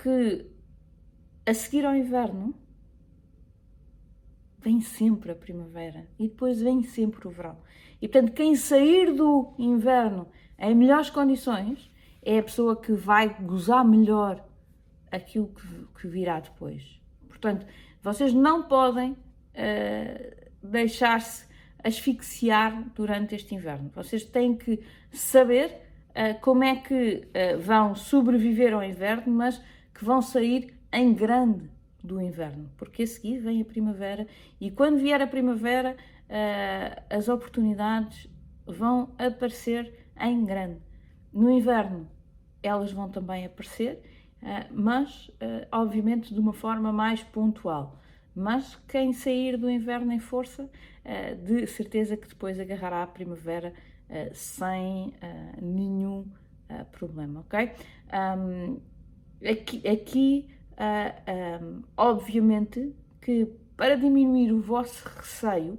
que 0.00 0.46
a 1.44 1.52
seguir 1.52 1.84
ao 1.84 1.94
inverno 1.94 2.54
vem 4.58 4.80
sempre 4.80 5.32
a 5.32 5.34
primavera 5.34 6.08
e 6.18 6.28
depois 6.28 6.62
vem 6.62 6.82
sempre 6.82 7.26
o 7.26 7.30
verão. 7.30 7.58
E 8.00 8.08
portanto, 8.08 8.32
quem 8.32 8.54
sair 8.54 9.12
do 9.12 9.52
inverno 9.58 10.28
em 10.62 10.74
melhores 10.76 11.10
condições, 11.10 11.90
é 12.22 12.38
a 12.38 12.42
pessoa 12.42 12.80
que 12.80 12.92
vai 12.92 13.36
gozar 13.40 13.84
melhor 13.84 14.42
aquilo 15.10 15.48
que, 15.48 16.00
que 16.00 16.06
virá 16.06 16.38
depois. 16.38 17.00
Portanto, 17.28 17.66
vocês 18.00 18.32
não 18.32 18.62
podem 18.62 19.12
uh, 19.12 20.50
deixar-se 20.62 21.46
asfixiar 21.82 22.84
durante 22.94 23.34
este 23.34 23.56
inverno. 23.56 23.90
Vocês 23.92 24.24
têm 24.24 24.56
que 24.56 24.80
saber 25.10 25.80
uh, 26.10 26.40
como 26.40 26.62
é 26.62 26.76
que 26.76 27.26
uh, 27.26 27.58
vão 27.60 27.96
sobreviver 27.96 28.72
ao 28.72 28.84
inverno, 28.84 29.32
mas 29.32 29.60
que 29.92 30.04
vão 30.04 30.22
sair 30.22 30.74
em 30.92 31.12
grande 31.12 31.68
do 32.02 32.20
inverno, 32.20 32.70
porque 32.76 33.02
a 33.02 33.06
seguir 33.06 33.38
vem 33.38 33.60
a 33.60 33.64
primavera 33.64 34.26
e 34.60 34.70
quando 34.70 34.98
vier 34.98 35.22
a 35.22 35.26
primavera, 35.26 35.96
as 37.08 37.28
oportunidades 37.28 38.28
vão 38.66 39.14
aparecer 39.18 40.01
em 40.22 40.44
grande. 40.44 40.80
No 41.32 41.50
inverno, 41.50 42.08
elas 42.62 42.92
vão 42.92 43.10
também 43.10 43.44
aparecer, 43.44 44.00
eh, 44.42 44.66
mas 44.70 45.30
eh, 45.40 45.66
obviamente 45.72 46.32
de 46.32 46.38
uma 46.38 46.52
forma 46.52 46.92
mais 46.92 47.22
pontual. 47.22 48.00
Mas 48.34 48.76
quem 48.88 49.12
sair 49.12 49.56
do 49.58 49.68
inverno 49.68 50.12
em 50.12 50.18
força, 50.18 50.70
eh, 51.04 51.34
de 51.34 51.66
certeza 51.66 52.16
que 52.16 52.28
depois 52.28 52.58
agarrará 52.58 53.02
a 53.02 53.06
primavera 53.06 53.72
sem 54.34 55.14
nenhum 55.62 56.26
problema, 56.90 57.40
ok? 57.40 57.70
aqui, 59.50 59.88
aqui 59.88 60.48
obviamente, 61.96 62.94
que 63.22 63.46
para 63.74 63.96
diminuir 63.96 64.52
o 64.52 64.60
vosso 64.60 65.08
receio, 65.16 65.78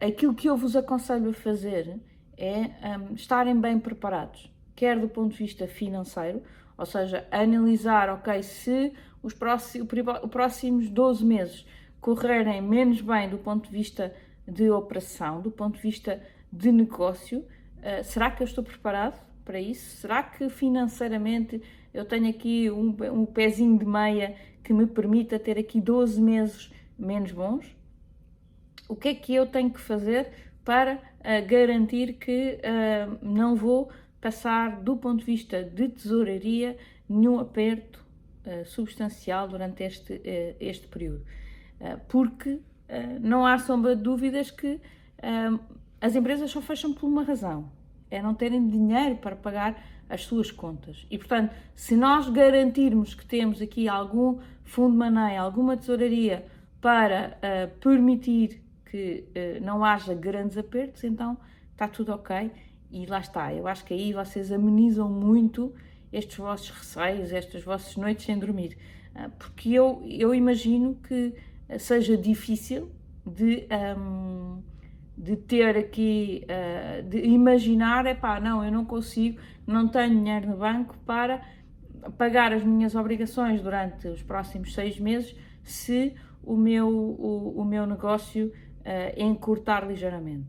aquilo 0.00 0.32
que 0.32 0.48
eu 0.48 0.56
vos 0.56 0.76
aconselho 0.76 1.30
a 1.30 1.32
fazer 1.32 1.98
é 2.36 2.96
um, 2.96 3.14
estarem 3.14 3.58
bem 3.60 3.78
preparados, 3.78 4.50
quer 4.74 4.98
do 4.98 5.08
ponto 5.08 5.32
de 5.32 5.38
vista 5.38 5.66
financeiro, 5.66 6.42
ou 6.76 6.86
seja, 6.86 7.26
analisar, 7.30 8.08
ok, 8.10 8.42
se 8.42 8.92
os 9.22 9.32
próximos, 9.32 9.88
próximos 10.30 10.90
12 10.90 11.24
meses 11.24 11.66
correrem 12.00 12.60
menos 12.60 13.00
bem 13.00 13.28
do 13.28 13.38
ponto 13.38 13.66
de 13.66 13.70
vista 13.70 14.14
de 14.46 14.70
operação, 14.70 15.40
do 15.40 15.50
ponto 15.50 15.76
de 15.76 15.82
vista 15.82 16.20
de 16.52 16.70
negócio, 16.70 17.38
uh, 17.38 18.04
será 18.04 18.30
que 18.30 18.42
eu 18.42 18.44
estou 18.44 18.62
preparado 18.62 19.24
para 19.44 19.60
isso? 19.60 19.96
Será 19.96 20.22
que 20.22 20.48
financeiramente 20.48 21.62
eu 21.92 22.04
tenho 22.04 22.28
aqui 22.28 22.70
um, 22.70 22.94
um 23.12 23.24
pezinho 23.24 23.78
de 23.78 23.86
meia 23.86 24.36
que 24.62 24.72
me 24.72 24.86
permita 24.86 25.38
ter 25.38 25.58
aqui 25.58 25.80
12 25.80 26.20
meses 26.20 26.72
menos 26.98 27.32
bons? 27.32 27.74
O 28.88 28.94
que 28.94 29.08
é 29.08 29.14
que 29.14 29.34
eu 29.34 29.46
tenho 29.46 29.70
que 29.70 29.80
fazer 29.80 30.30
para 30.64 31.00
uh, 31.24 31.46
garantir 31.46 32.14
que 32.14 32.58
uh, 32.58 33.18
não 33.22 33.56
vou 33.56 33.90
passar, 34.20 34.80
do 34.80 34.96
ponto 34.96 35.20
de 35.20 35.24
vista 35.24 35.62
de 35.62 35.88
tesouraria, 35.88 36.76
nenhum 37.08 37.38
aperto 37.38 38.04
uh, 38.46 38.64
substancial 38.64 39.48
durante 39.48 39.82
este, 39.82 40.20
este 40.60 40.86
período. 40.86 41.24
porque 42.08 42.60
não 43.20 43.44
há 43.44 43.58
sombra 43.58 43.96
de 43.96 44.02
dúvidas 44.02 44.50
que 44.50 44.80
as 46.00 46.14
empresas 46.14 46.50
só 46.50 46.60
fecham 46.60 46.92
por 46.94 47.06
uma 47.06 47.22
razão: 47.22 47.70
é 48.10 48.22
não 48.22 48.34
terem 48.34 48.68
dinheiro 48.68 49.16
para 49.16 49.34
pagar 49.34 49.82
as 50.08 50.24
suas 50.24 50.50
contas. 50.50 51.06
E, 51.10 51.18
portanto, 51.18 51.54
se 51.74 51.96
nós 51.96 52.28
garantirmos 52.28 53.14
que 53.14 53.26
temos 53.26 53.60
aqui 53.60 53.88
algum 53.88 54.38
fundo 54.62 54.92
de 54.92 54.98
maneira, 54.98 55.40
alguma 55.40 55.76
tesouraria 55.76 56.46
para 56.80 57.38
uh, 57.38 57.78
permitir 57.78 58.63
que 58.94 59.24
uh, 59.34 59.64
não 59.64 59.84
haja 59.84 60.14
grandes 60.14 60.56
apertos, 60.56 61.02
então 61.02 61.36
está 61.72 61.88
tudo 61.88 62.12
ok. 62.12 62.52
E 62.92 63.06
lá 63.06 63.18
está, 63.18 63.52
eu 63.52 63.66
acho 63.66 63.84
que 63.84 63.92
aí 63.92 64.12
vocês 64.12 64.52
amenizam 64.52 65.10
muito 65.10 65.74
estes 66.12 66.36
vossos 66.36 66.70
receios, 66.70 67.32
estas 67.32 67.64
vossas 67.64 67.96
noites 67.96 68.24
sem 68.24 68.38
dormir. 68.38 68.78
Uh, 69.16 69.28
porque 69.36 69.72
eu, 69.72 70.00
eu 70.06 70.32
imagino 70.32 70.94
que 71.08 71.34
seja 71.76 72.16
difícil 72.16 72.88
de, 73.26 73.66
um, 73.98 74.62
de 75.18 75.34
ter 75.38 75.76
aqui, 75.76 76.46
uh, 76.46 77.02
de 77.02 77.18
imaginar, 77.18 78.06
é 78.06 78.14
pá, 78.14 78.38
não, 78.38 78.64
eu 78.64 78.70
não 78.70 78.84
consigo, 78.84 79.40
não 79.66 79.88
tenho 79.88 80.10
dinheiro 80.10 80.50
no 80.50 80.56
banco 80.58 80.96
para 81.04 81.42
pagar 82.16 82.52
as 82.52 82.62
minhas 82.62 82.94
obrigações 82.94 83.60
durante 83.60 84.06
os 84.06 84.22
próximos 84.22 84.72
seis 84.72 85.00
meses 85.00 85.34
se 85.64 86.14
o 86.44 86.56
meu, 86.56 86.88
o, 86.88 87.60
o 87.60 87.64
meu 87.64 87.86
negócio 87.86 88.52
uh, 88.84 89.20
encurtar 89.20 89.86
ligeiramente. 89.86 90.48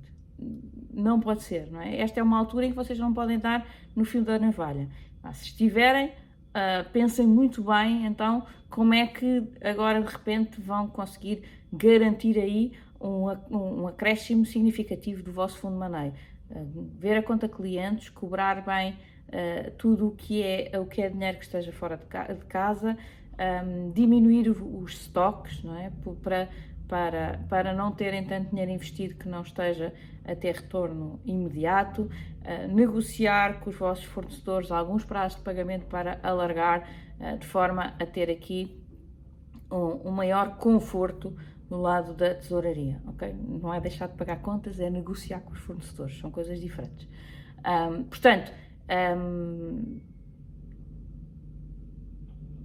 Não 0.93 1.19
pode 1.19 1.43
ser, 1.43 1.71
não 1.71 1.81
é? 1.81 1.97
Esta 1.99 2.19
é 2.19 2.23
uma 2.23 2.37
altura 2.37 2.65
em 2.65 2.69
que 2.69 2.75
vocês 2.75 2.99
não 2.99 3.13
podem 3.13 3.37
estar 3.37 3.65
no 3.95 4.05
fio 4.05 4.23
da 4.23 4.37
navalha. 4.37 4.87
Ah, 5.23 5.33
se 5.33 5.45
estiverem, 5.45 6.07
uh, 6.07 6.89
pensem 6.91 7.25
muito 7.25 7.63
bem, 7.63 8.05
então, 8.05 8.45
como 8.69 8.93
é 8.93 9.07
que 9.07 9.43
agora 9.61 10.01
de 10.01 10.11
repente 10.11 10.61
vão 10.61 10.87
conseguir 10.87 11.43
garantir 11.71 12.37
aí 12.39 12.73
um, 12.99 13.25
um 13.49 13.87
acréscimo 13.87 14.45
significativo 14.45 15.23
do 15.23 15.31
vosso 15.31 15.57
fundo 15.57 15.73
de 15.73 15.79
maneio. 15.79 16.13
Uh, 16.49 16.89
ver 16.99 17.17
a 17.17 17.23
conta 17.23 17.47
clientes, 17.49 18.09
cobrar 18.09 18.63
bem 18.65 18.93
uh, 18.93 19.71
tudo 19.77 20.07
o 20.07 20.11
que, 20.11 20.43
é, 20.43 20.71
o 20.79 20.85
que 20.85 21.01
é 21.01 21.09
dinheiro 21.09 21.37
que 21.37 21.45
esteja 21.45 21.71
fora 21.71 21.97
de, 21.97 22.05
ca 22.05 22.31
de 22.31 22.45
casa, 22.45 22.97
um, 23.37 23.91
diminuir 23.91 24.49
os 24.49 24.93
estoques, 24.93 25.63
não 25.63 25.77
é? 25.77 25.91
Para 26.21 26.49
para, 26.87 27.39
para 27.49 27.73
não 27.73 27.91
terem 27.91 28.25
tanto 28.25 28.49
dinheiro 28.49 28.71
investido 28.71 29.15
que 29.15 29.27
não 29.27 29.41
esteja 29.41 29.93
a 30.23 30.35
ter 30.35 30.55
retorno 30.55 31.19
imediato, 31.25 32.03
uh, 32.03 32.73
negociar 32.73 33.59
com 33.59 33.69
os 33.69 33.75
vossos 33.75 34.05
fornecedores 34.05 34.71
alguns 34.71 35.03
prazos 35.03 35.37
de 35.37 35.43
pagamento 35.43 35.85
para 35.85 36.19
alargar, 36.23 36.87
uh, 37.19 37.37
de 37.37 37.45
forma 37.45 37.93
a 37.99 38.05
ter 38.05 38.29
aqui 38.29 38.83
um, 39.71 40.09
um, 40.09 40.11
maior 40.11 40.57
conforto 40.57 41.35
no 41.69 41.81
lado 41.81 42.13
da 42.13 42.35
tesouraria, 42.35 43.01
ok? 43.07 43.33
Não 43.33 43.73
é 43.73 43.81
deixar 43.81 44.07
de 44.07 44.15
pagar 44.15 44.39
contas, 44.41 44.79
é 44.79 44.89
negociar 44.89 45.39
com 45.41 45.53
os 45.53 45.59
fornecedores, 45.59 46.19
são 46.19 46.29
coisas 46.29 46.59
diferentes. 46.59 47.07
Um, 47.65 48.03
portanto, 48.03 48.51
um, 49.17 49.99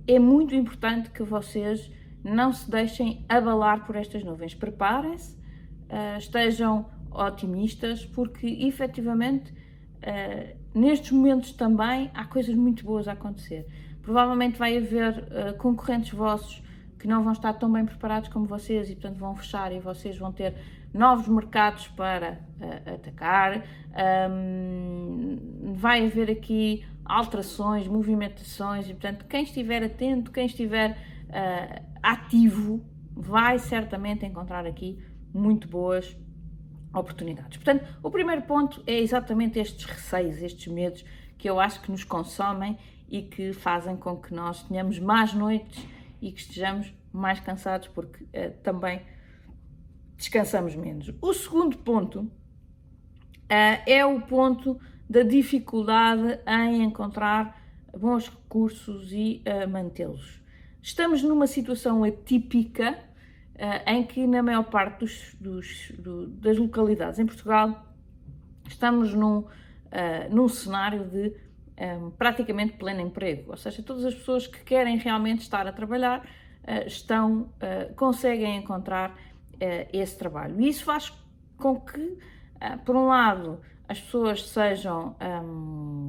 é 0.06 0.18
muito 0.18 0.54
importante 0.54 1.10
que 1.10 1.22
vocês 1.22 1.90
não 2.22 2.52
se 2.52 2.70
deixem 2.70 3.24
abalar 3.28 3.84
por 3.86 3.96
estas 3.96 4.22
nuvens. 4.22 4.54
Preparem-se, 4.54 5.34
uh, 5.34 6.18
estejam 6.18 6.86
otimistas, 7.10 8.04
porque 8.04 8.46
efetivamente 8.46 9.52
uh, 9.52 10.56
nestes 10.74 11.10
momentos 11.10 11.52
também 11.52 12.10
há 12.14 12.24
coisas 12.24 12.54
muito 12.54 12.84
boas 12.84 13.08
a 13.08 13.12
acontecer. 13.12 13.66
Provavelmente 14.02 14.58
vai 14.58 14.76
haver 14.76 15.18
uh, 15.18 15.56
concorrentes 15.58 16.12
vossos 16.12 16.62
que 16.98 17.08
não 17.08 17.22
vão 17.22 17.32
estar 17.32 17.54
tão 17.54 17.72
bem 17.72 17.84
preparados 17.84 18.28
como 18.28 18.44
vocês 18.44 18.90
e, 18.90 18.94
portanto, 18.94 19.18
vão 19.18 19.34
fechar 19.34 19.72
e 19.72 19.78
vocês 19.80 20.18
vão 20.18 20.30
ter 20.30 20.54
novos 20.92 21.26
mercados 21.28 21.88
para 21.88 22.40
atacar. 22.94 23.64
Um, 24.30 25.72
vai 25.72 26.04
haver 26.04 26.30
aqui 26.30 26.84
alterações, 27.02 27.88
movimentações 27.88 28.86
e, 28.86 28.92
portanto, 28.92 29.24
quem 29.26 29.44
estiver 29.44 29.82
atento, 29.82 30.30
quem 30.30 30.44
estiver 30.44 30.98
uh, 31.30 31.86
ativo, 32.02 32.84
vai 33.14 33.58
certamente 33.58 34.26
encontrar 34.26 34.66
aqui 34.66 34.98
muito 35.32 35.68
boas 35.68 36.16
oportunidades. 36.92 37.56
Portanto, 37.56 37.86
o 38.02 38.10
primeiro 38.10 38.42
ponto 38.42 38.82
é 38.86 38.98
exatamente 38.98 39.58
estes 39.58 39.84
receios, 39.84 40.42
estes 40.42 40.72
medos 40.72 41.04
que 41.38 41.48
eu 41.48 41.58
acho 41.58 41.80
que 41.80 41.90
nos 41.90 42.04
consomem 42.04 42.76
e 43.08 43.22
que 43.22 43.52
fazem 43.52 43.96
com 43.96 44.16
que 44.16 44.34
nós 44.34 44.62
tenhamos 44.64 44.98
mais 44.98 45.32
noites 45.32 45.84
e 46.20 46.30
que 46.30 46.40
estejamos 46.40 46.92
mais 47.12 47.40
cansados, 47.40 47.88
porque 47.88 48.24
uh, 48.24 48.52
também 48.62 49.02
descansamos 50.16 50.74
menos. 50.74 51.12
O 51.20 51.32
segundo 51.32 51.78
ponto 51.78 52.20
uh, 52.20 52.30
é 53.48 54.04
o 54.04 54.20
ponto 54.20 54.78
da 55.08 55.22
dificuldade 55.22 56.38
em 56.46 56.84
encontrar 56.84 57.60
bons 57.98 58.28
recursos 58.28 59.12
e 59.12 59.42
uh, 59.46 59.68
mantê-los. 59.68 60.39
Estamos 60.82 61.22
numa 61.22 61.46
situação 61.46 62.02
atípica 62.04 62.98
uh, 63.54 63.90
em 63.90 64.02
que, 64.04 64.26
na 64.26 64.42
maior 64.42 64.64
parte 64.64 65.00
dos, 65.00 65.34
dos, 65.38 65.92
do, 65.98 66.26
das 66.26 66.56
localidades 66.56 67.18
em 67.18 67.26
Portugal, 67.26 67.86
estamos 68.66 69.12
num, 69.12 69.40
uh, 69.40 69.46
num 70.30 70.48
cenário 70.48 71.04
de 71.04 71.34
um, 71.78 72.10
praticamente 72.10 72.74
pleno 72.74 73.00
emprego, 73.00 73.50
ou 73.50 73.56
seja, 73.56 73.82
todas 73.82 74.04
as 74.04 74.14
pessoas 74.14 74.46
que 74.46 74.62
querem 74.64 74.96
realmente 74.96 75.40
estar 75.40 75.66
a 75.66 75.72
trabalhar 75.72 76.26
estão, 76.86 77.50
conseguem 77.96 78.58
encontrar 78.58 79.16
esse 79.90 80.16
trabalho. 80.18 80.60
E 80.60 80.68
isso 80.68 80.84
faz 80.84 81.10
com 81.56 81.80
que, 81.80 82.18
por 82.84 82.94
um 82.94 83.06
lado, 83.06 83.62
as 83.88 83.98
pessoas 83.98 84.46
sejam. 84.46 85.16
Um, 85.20 85.99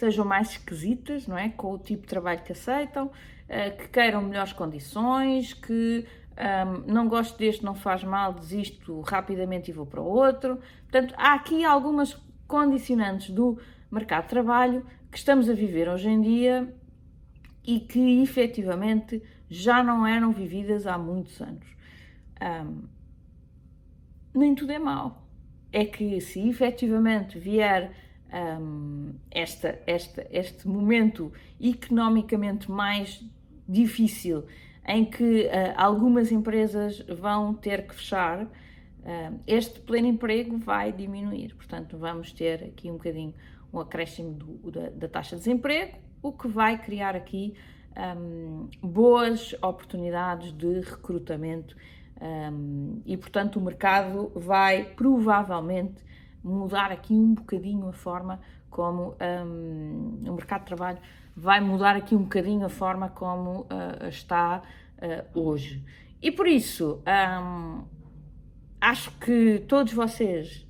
sejam 0.00 0.24
mais 0.24 0.50
esquisitas, 0.52 1.26
não 1.26 1.36
é? 1.36 1.50
Com 1.50 1.74
o 1.74 1.78
tipo 1.78 2.02
de 2.02 2.08
trabalho 2.08 2.42
que 2.42 2.52
aceitam, 2.52 3.10
eh, 3.48 3.70
que 3.70 3.88
queiram 3.88 4.22
melhores 4.22 4.52
condições, 4.52 5.52
que 5.52 6.06
um, 6.40 6.92
não 6.92 7.06
gosto 7.06 7.38
deste, 7.38 7.62
não 7.62 7.74
faz 7.74 8.02
mal, 8.02 8.32
desisto 8.32 9.00
rapidamente 9.02 9.70
e 9.70 9.74
vou 9.74 9.84
para 9.84 10.00
outro. 10.00 10.58
Portanto, 10.90 11.14
há 11.18 11.34
aqui 11.34 11.64
algumas 11.64 12.14
condicionantes 12.48 13.30
do 13.30 13.58
mercado 13.90 14.22
de 14.22 14.30
trabalho 14.30 14.86
que 15.10 15.18
estamos 15.18 15.50
a 15.50 15.52
viver 15.52 15.86
hoje 15.88 16.08
em 16.08 16.20
dia 16.22 16.74
e 17.62 17.78
que 17.78 18.22
efetivamente 18.22 19.22
já 19.50 19.82
não 19.82 20.06
eram 20.06 20.32
vividas 20.32 20.86
há 20.86 20.96
muitos 20.96 21.40
anos. 21.42 21.66
Um, 22.40 22.84
nem 24.34 24.54
tudo 24.54 24.72
é 24.72 24.78
mau. 24.78 25.26
É 25.70 25.84
que 25.84 26.20
se 26.22 26.48
efetivamente 26.48 27.38
vier 27.38 27.92
um, 28.32 29.14
esta, 29.30 29.80
esta, 29.86 30.26
este 30.30 30.66
momento 30.68 31.32
economicamente 31.60 32.70
mais 32.70 33.24
difícil 33.68 34.44
em 34.86 35.04
que 35.04 35.46
uh, 35.46 35.74
algumas 35.76 36.32
empresas 36.32 37.00
vão 37.00 37.54
ter 37.54 37.86
que 37.86 37.94
fechar, 37.94 38.44
uh, 38.44 39.40
este 39.46 39.80
pleno 39.80 40.08
emprego 40.08 40.56
vai 40.58 40.92
diminuir. 40.92 41.54
Portanto, 41.54 41.96
vamos 41.98 42.32
ter 42.32 42.64
aqui 42.64 42.90
um 42.90 42.94
bocadinho 42.94 43.34
um 43.72 43.78
acréscimo 43.78 44.32
do, 44.32 44.70
da, 44.70 44.90
da, 44.90 45.08
taxa 45.08 45.36
de 45.36 45.42
desemprego, 45.42 45.96
o 46.22 46.32
que 46.32 46.48
vai 46.48 46.76
criar 46.76 47.14
aqui 47.14 47.54
um, 48.16 48.68
boas 48.82 49.54
oportunidades 49.62 50.52
de 50.52 50.80
recrutamento 50.80 51.76
um, 52.20 53.00
e, 53.06 53.16
portanto, 53.16 53.56
o 53.56 53.62
mercado 53.62 54.32
vai 54.34 54.84
provavelmente 54.84 56.02
mudar 56.42 56.90
aqui 56.90 57.14
um 57.14 57.34
bocadinho 57.34 57.88
a 57.88 57.92
forma 57.92 58.40
como 58.70 59.16
um, 59.20 60.20
o 60.26 60.32
mercado 60.34 60.60
de 60.60 60.66
trabalho 60.66 60.98
vai 61.36 61.60
mudar 61.60 61.96
aqui 61.96 62.14
um 62.14 62.22
bocadinho 62.22 62.64
a 62.64 62.68
forma 62.68 63.08
como 63.08 63.60
uh, 63.62 64.08
está 64.08 64.62
uh, 64.98 65.40
hoje. 65.40 65.82
E 66.22 66.30
por 66.30 66.46
isso, 66.46 67.02
um, 67.42 67.84
acho 68.80 69.10
que 69.18 69.64
todos 69.66 69.92
vocês 69.92 70.66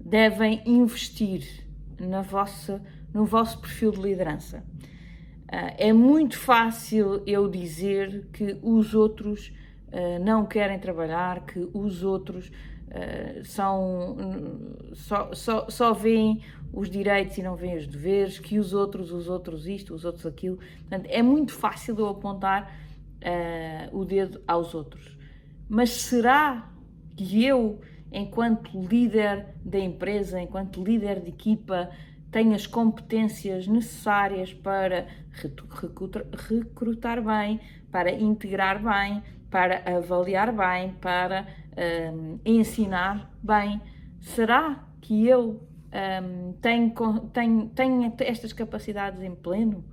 devem 0.00 0.62
investir 0.64 1.64
na 1.98 2.22
vossa, 2.22 2.82
no 3.12 3.24
vosso 3.24 3.60
perfil 3.60 3.90
de 3.90 4.00
liderança. 4.00 4.64
Uh, 5.46 5.74
é 5.76 5.92
muito 5.92 6.38
fácil 6.38 7.22
eu 7.26 7.48
dizer 7.48 8.28
que 8.32 8.58
os 8.62 8.94
outros 8.94 9.52
não 10.20 10.44
querem 10.44 10.78
trabalhar, 10.78 11.46
que 11.46 11.70
os 11.72 12.02
outros 12.02 12.50
eh, 12.96 13.42
são 13.44 14.16
só, 14.94 15.32
só, 15.34 15.68
só 15.68 15.92
veem 15.92 16.42
os 16.72 16.88
direitos 16.88 17.36
e 17.36 17.42
não 17.42 17.54
veem 17.54 17.76
os 17.76 17.86
deveres, 17.86 18.38
que 18.38 18.58
os 18.58 18.72
outros, 18.72 19.12
os 19.12 19.28
outros 19.28 19.66
isto, 19.66 19.94
os 19.94 20.04
outros 20.04 20.24
aquilo. 20.24 20.56
Portanto, 20.56 21.06
é 21.08 21.22
muito 21.22 21.52
fácil 21.52 21.98
eu 21.98 22.08
apontar 22.08 22.74
uh, 23.22 23.96
o 23.98 24.04
dedo 24.04 24.40
aos 24.46 24.74
outros. 24.74 25.16
Mas 25.68 25.90
será 25.90 26.70
que 27.16 27.44
eu, 27.44 27.80
enquanto 28.12 28.70
líder 28.78 29.46
da 29.64 29.78
empresa, 29.78 30.40
enquanto 30.40 30.82
líder 30.82 31.20
de 31.20 31.30
equipa, 31.30 31.90
tenho 32.30 32.54
as 32.54 32.66
competências 32.66 33.66
necessárias 33.66 34.52
para 34.52 35.06
recrutar 36.48 37.22
bem, 37.22 37.60
para 37.90 38.12
integrar 38.12 38.82
bem, 38.82 39.22
para 39.50 39.82
avaliar 39.96 40.52
bem, 40.52 40.92
para 41.00 41.46
um, 41.76 42.38
ensinar 42.44 43.30
bem. 43.42 43.80
Será 44.20 44.84
que 45.00 45.26
eu 45.26 45.62
um, 46.22 46.52
tenho, 46.54 46.92
tenho, 47.32 47.68
tenho 47.68 48.12
estas 48.20 48.52
capacidades 48.52 49.22
em 49.22 49.34
pleno? 49.34 49.84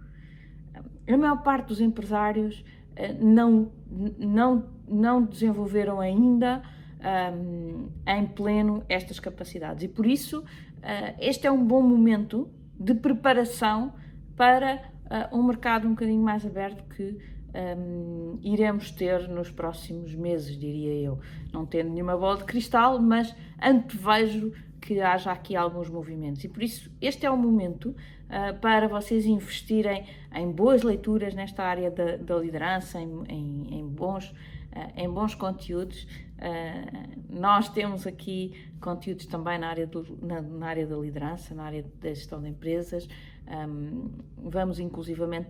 A 1.08 1.18
maior 1.18 1.44
parte 1.44 1.68
dos 1.68 1.82
empresários 1.82 2.60
uh, 2.62 3.24
não, 3.24 3.72
não, 4.18 4.66
não 4.88 5.24
desenvolveram 5.24 6.00
ainda 6.00 6.62
um, 7.04 7.90
em 8.08 8.26
pleno 8.28 8.84
estas 8.88 9.20
capacidades 9.20 9.84
e 9.84 9.88
por 9.88 10.06
isso 10.06 10.40
uh, 10.40 11.16
este 11.20 11.46
é 11.46 11.52
um 11.52 11.66
bom 11.66 11.82
momento 11.82 12.50
de 12.80 12.94
preparação 12.94 13.94
para 14.36 14.82
uh, 15.06 15.38
um 15.38 15.44
mercado 15.44 15.88
um 15.88 15.92
bocadinho 15.92 16.24
mais 16.24 16.46
aberto 16.46 16.84
que 16.96 17.18
um, 17.54 18.40
iremos 18.42 18.92
ter 18.92 19.28
nos 19.28 19.52
próximos 19.52 20.16
meses, 20.16 20.58
diria 20.58 20.94
eu. 20.94 21.20
Não 21.52 21.66
tendo 21.66 21.92
nenhuma 21.92 22.18
bola 22.18 22.38
de 22.38 22.46
cristal, 22.46 23.00
mas 23.00 23.36
antevejo 23.62 24.52
que 24.82 25.00
haja 25.00 25.32
aqui 25.32 25.56
alguns 25.56 25.90
movimentos. 25.90 26.44
E 26.44 26.50
por 26.50 26.62
isso, 26.62 26.92
este 27.00 27.26
é 27.26 27.32
o 27.32 27.38
momento 27.38 27.90
uh, 27.90 28.60
para 28.60 28.88
vocês 28.88 29.26
investirem 29.26 30.06
em 30.34 30.52
boas 30.52 30.82
leituras 30.82 31.34
nesta 31.34 31.64
área 31.64 31.90
da, 31.90 32.18
da 32.18 32.36
liderança, 32.38 33.00
em, 33.00 33.24
em, 33.30 33.80
em 33.80 33.88
bons, 33.88 34.30
uh, 34.30 34.92
em 34.98 35.10
bons 35.10 35.36
conteúdos. 35.36 36.04
Uh, 36.38 37.22
nós 37.30 37.70
temos 37.70 38.06
aqui 38.06 38.68
conteúdos 38.82 39.26
também 39.28 39.58
na 39.58 39.70
área, 39.70 39.88
do, 39.88 40.18
na, 40.22 40.42
na, 40.42 40.68
área 40.68 40.86
da 40.86 40.98
liderança, 40.98 41.56
na 41.56 41.64
área 41.64 41.86
da 42.02 42.10
gestão 42.10 42.42
de 42.42 42.50
empresas. 42.50 43.08
Um, 43.48 44.10
vamos 44.38 44.80
inclusivamente 44.80 45.50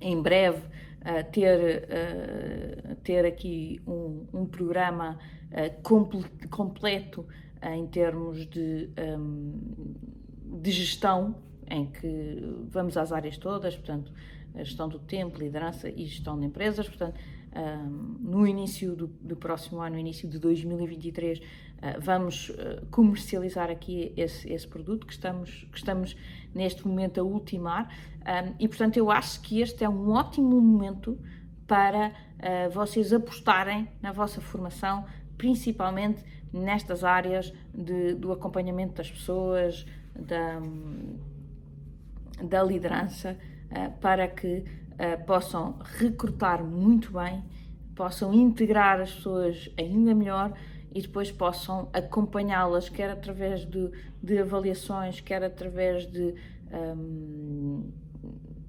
em 0.00 0.20
breve 0.20 0.60
ter, 1.30 1.88
uh, 1.88 2.94
ter 2.96 3.24
aqui 3.24 3.80
um, 3.86 4.26
um 4.32 4.46
programa 4.46 5.18
comple 5.82 6.24
completo 6.48 7.26
em 7.62 7.86
termos 7.86 8.46
de, 8.46 8.88
um, 9.18 9.54
de 10.62 10.70
gestão, 10.70 11.36
em 11.68 11.86
que 11.86 12.66
vamos 12.68 12.96
às 12.96 13.12
áreas 13.12 13.36
todas, 13.36 13.76
portanto, 13.76 14.12
gestão 14.56 14.88
do 14.88 14.98
tempo, 14.98 15.38
liderança 15.38 15.88
e 15.88 16.04
gestão 16.06 16.38
de 16.38 16.46
empresas, 16.46 16.88
portanto, 16.88 17.18
no 18.20 18.46
início 18.46 18.96
do, 18.96 19.06
do, 19.06 19.36
próximo 19.36 19.80
ano, 19.80 19.94
no 19.94 20.00
início 20.00 20.28
de 20.28 20.38
2023, 20.38 21.38
uh, 21.38 21.42
vamos 22.00 22.48
uh, 22.48 22.86
comercializar 22.90 23.70
aqui 23.70 24.12
esse, 24.16 24.50
esse, 24.50 24.66
produto 24.66 25.06
que 25.06 25.12
estamos, 25.12 25.66
que 25.70 25.76
estamos 25.76 26.16
neste 26.54 26.86
momento 26.86 27.20
a 27.20 27.24
ultimar. 27.24 27.94
Um, 28.20 28.54
e, 28.58 28.66
portanto, 28.66 28.96
eu 28.96 29.10
acho 29.10 29.40
que 29.42 29.60
este 29.60 29.84
é 29.84 29.88
um 29.88 30.10
ótimo 30.10 30.60
momento 30.60 31.18
para 31.66 32.08
uh, 32.08 32.70
vocês 32.70 33.12
apostarem 33.12 33.86
na 34.00 34.12
vossa 34.12 34.40
formação, 34.40 35.04
principalmente 35.36 36.24
nestas 36.52 37.04
áreas 37.04 37.52
de, 37.74 38.14
do 38.14 38.32
acompanhamento 38.32 38.94
das 38.94 39.10
pessoas, 39.10 39.86
da, 40.14 40.60
da 42.42 42.62
liderança, 42.62 43.38
para 44.02 44.28
que 44.28 44.62
uh, 45.02 45.24
possam 45.24 45.78
recrutar 45.98 46.62
muito 46.62 47.12
bem, 47.12 47.42
possam 47.94 48.32
integrar 48.32 49.00
as 49.00 49.12
pessoas 49.12 49.68
ainda 49.76 50.14
melhor 50.14 50.52
e 50.94 51.00
depois 51.00 51.32
possam 51.32 51.88
acompanhá-las, 51.92 52.88
quer 52.88 53.10
através 53.10 53.64
de, 53.64 53.90
de, 54.22 54.38
avaliações, 54.38 55.20
quer 55.20 55.42
através 55.42 56.06
de, 56.06 56.34
um, 56.70 57.90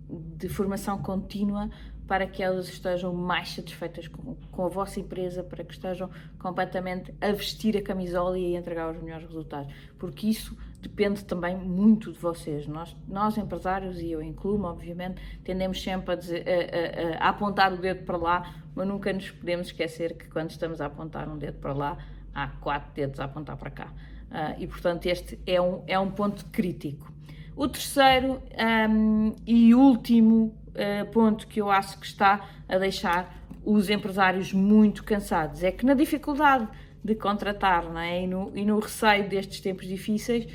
de 0.10 0.48
formação 0.50 0.98
contínua, 0.98 1.70
para 2.08 2.28
que 2.28 2.44
elas 2.44 2.68
estejam 2.68 3.14
mais 3.14 3.52
satisfeitas 3.52 4.08
com, 4.08 4.36
com, 4.52 4.66
a 4.66 4.70
vossa 4.70 5.00
empresa, 5.00 5.44
para 5.44 5.64
que 5.64 5.74
estejam 5.74 6.10
completamente 6.38 7.14
a 7.20 7.32
vestir 7.32 7.78
a 7.78 7.82
camisola 7.82 8.38
e 8.38 8.56
a 8.56 8.60
entregar 8.60 8.94
os 8.94 9.02
melhores 9.02 9.26
resultados. 9.26 9.74
Porque 9.98 10.28
isso 10.28 10.58
depende 10.84 11.24
também 11.24 11.56
muito 11.56 12.12
de 12.12 12.20
vocês. 12.20 12.68
Nós, 12.68 12.96
nós 13.08 13.38
empresários, 13.38 14.00
e 14.00 14.12
eu 14.12 14.22
incluo-me, 14.22 14.66
obviamente, 14.66 15.22
tendemos 15.44 15.82
sempre 15.82 16.14
a, 16.14 16.16
dizer, 16.16 16.46
a, 16.48 17.24
a, 17.24 17.26
a, 17.26 17.30
apontar 17.30 17.74
o 17.74 17.78
dedo 17.78 18.04
para 18.04 18.18
lá, 18.18 18.56
mas 18.76 18.88
nunca 18.88 19.12
nos 19.12 19.32
podemos 19.32 19.68
esquecer 19.68 20.16
que 20.18 20.28
quando 20.28 20.52
estamos 20.52 20.82
a 20.82 20.86
apontar 20.86 21.28
um 21.30 21.38
dedo 21.38 21.60
para 21.60 21.74
lá, 21.74 21.98
há 22.34 22.48
quatro 22.48 22.92
dedos 22.94 23.20
a 23.20 23.26
apontar 23.26 23.58
para 23.58 23.72
cá. 23.72 23.88
Uh, 24.30 24.60
e, 24.60 24.68
portanto, 24.68 25.06
este 25.06 25.40
é 25.46 25.62
um, 25.62 25.84
é 25.88 25.98
um 25.98 26.12
ponto 26.12 26.46
crítico. 26.48 27.12
O 27.56 27.68
terceiro 27.68 28.42
um, 28.90 29.36
e 29.46 29.76
último 29.76 30.56
uh, 30.70 31.06
ponto 31.12 31.48
que 31.48 31.62
eu 31.62 31.70
acho 31.70 32.00
que 32.00 32.06
está 32.06 32.50
a 32.68 32.78
deixar 32.78 33.44
os 33.64 33.90
empresários 33.90 34.52
muito 34.52 35.04
cansados 35.04 35.64
é 35.64 35.72
que 35.72 35.86
na 35.86 35.94
dificuldade 35.94 36.68
de 37.04 37.16
contratar 37.16 37.84
não 37.86 38.00
é? 38.00 38.24
e, 38.24 38.28
no, 38.28 38.52
e 38.56 38.66
no 38.66 38.80
receio 38.80 39.28
destes 39.28 39.60
tempos 39.60 39.88
difíceis, 39.88 40.48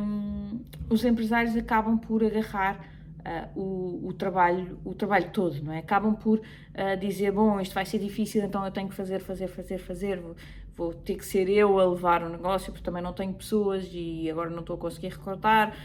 um, 0.00 0.60
os 0.88 1.04
empresários 1.04 1.56
acabam 1.56 1.98
por 1.98 2.24
agarrar 2.24 2.80
uh, 3.20 3.58
o, 3.58 4.08
o, 4.08 4.12
trabalho, 4.12 4.78
o 4.84 4.94
trabalho 4.94 5.30
todo, 5.30 5.62
não 5.62 5.72
é? 5.72 5.78
Acabam 5.78 6.14
por 6.14 6.38
uh, 6.38 6.96
dizer, 6.98 7.32
bom, 7.32 7.60
isto 7.60 7.74
vai 7.74 7.84
ser 7.84 7.98
difícil, 7.98 8.42
então 8.42 8.64
eu 8.64 8.70
tenho 8.70 8.88
que 8.88 8.94
fazer, 8.94 9.20
fazer, 9.20 9.48
fazer, 9.48 9.78
fazer, 9.78 10.20
vou, 10.20 10.36
vou, 10.76 10.94
ter 10.94 11.14
que 11.16 11.24
ser 11.24 11.48
eu 11.48 11.78
a 11.78 11.86
levar 11.86 12.22
o 12.22 12.28
negócio, 12.28 12.72
porque 12.72 12.84
também 12.84 13.02
não 13.02 13.12
tenho 13.12 13.32
pessoas 13.32 13.88
e 13.92 14.30
agora 14.30 14.50
não 14.50 14.60
estou 14.60 14.76
a 14.76 14.78
conseguir 14.78 15.08
recortar, 15.08 15.76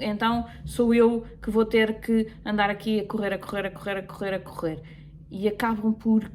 então 0.00 0.46
sou 0.64 0.94
eu 0.94 1.24
que 1.42 1.50
vou 1.50 1.64
ter 1.64 2.00
que 2.00 2.28
andar 2.44 2.70
aqui 2.70 3.00
a 3.00 3.06
correr, 3.06 3.32
a 3.32 3.38
correr, 3.38 3.66
a 3.66 3.70
correr, 3.70 3.98
a 3.98 4.02
correr, 4.02 4.34
a 4.34 4.40
correr. 4.40 4.82
E 5.30 5.48
acabam 5.48 5.94
por 5.94 6.30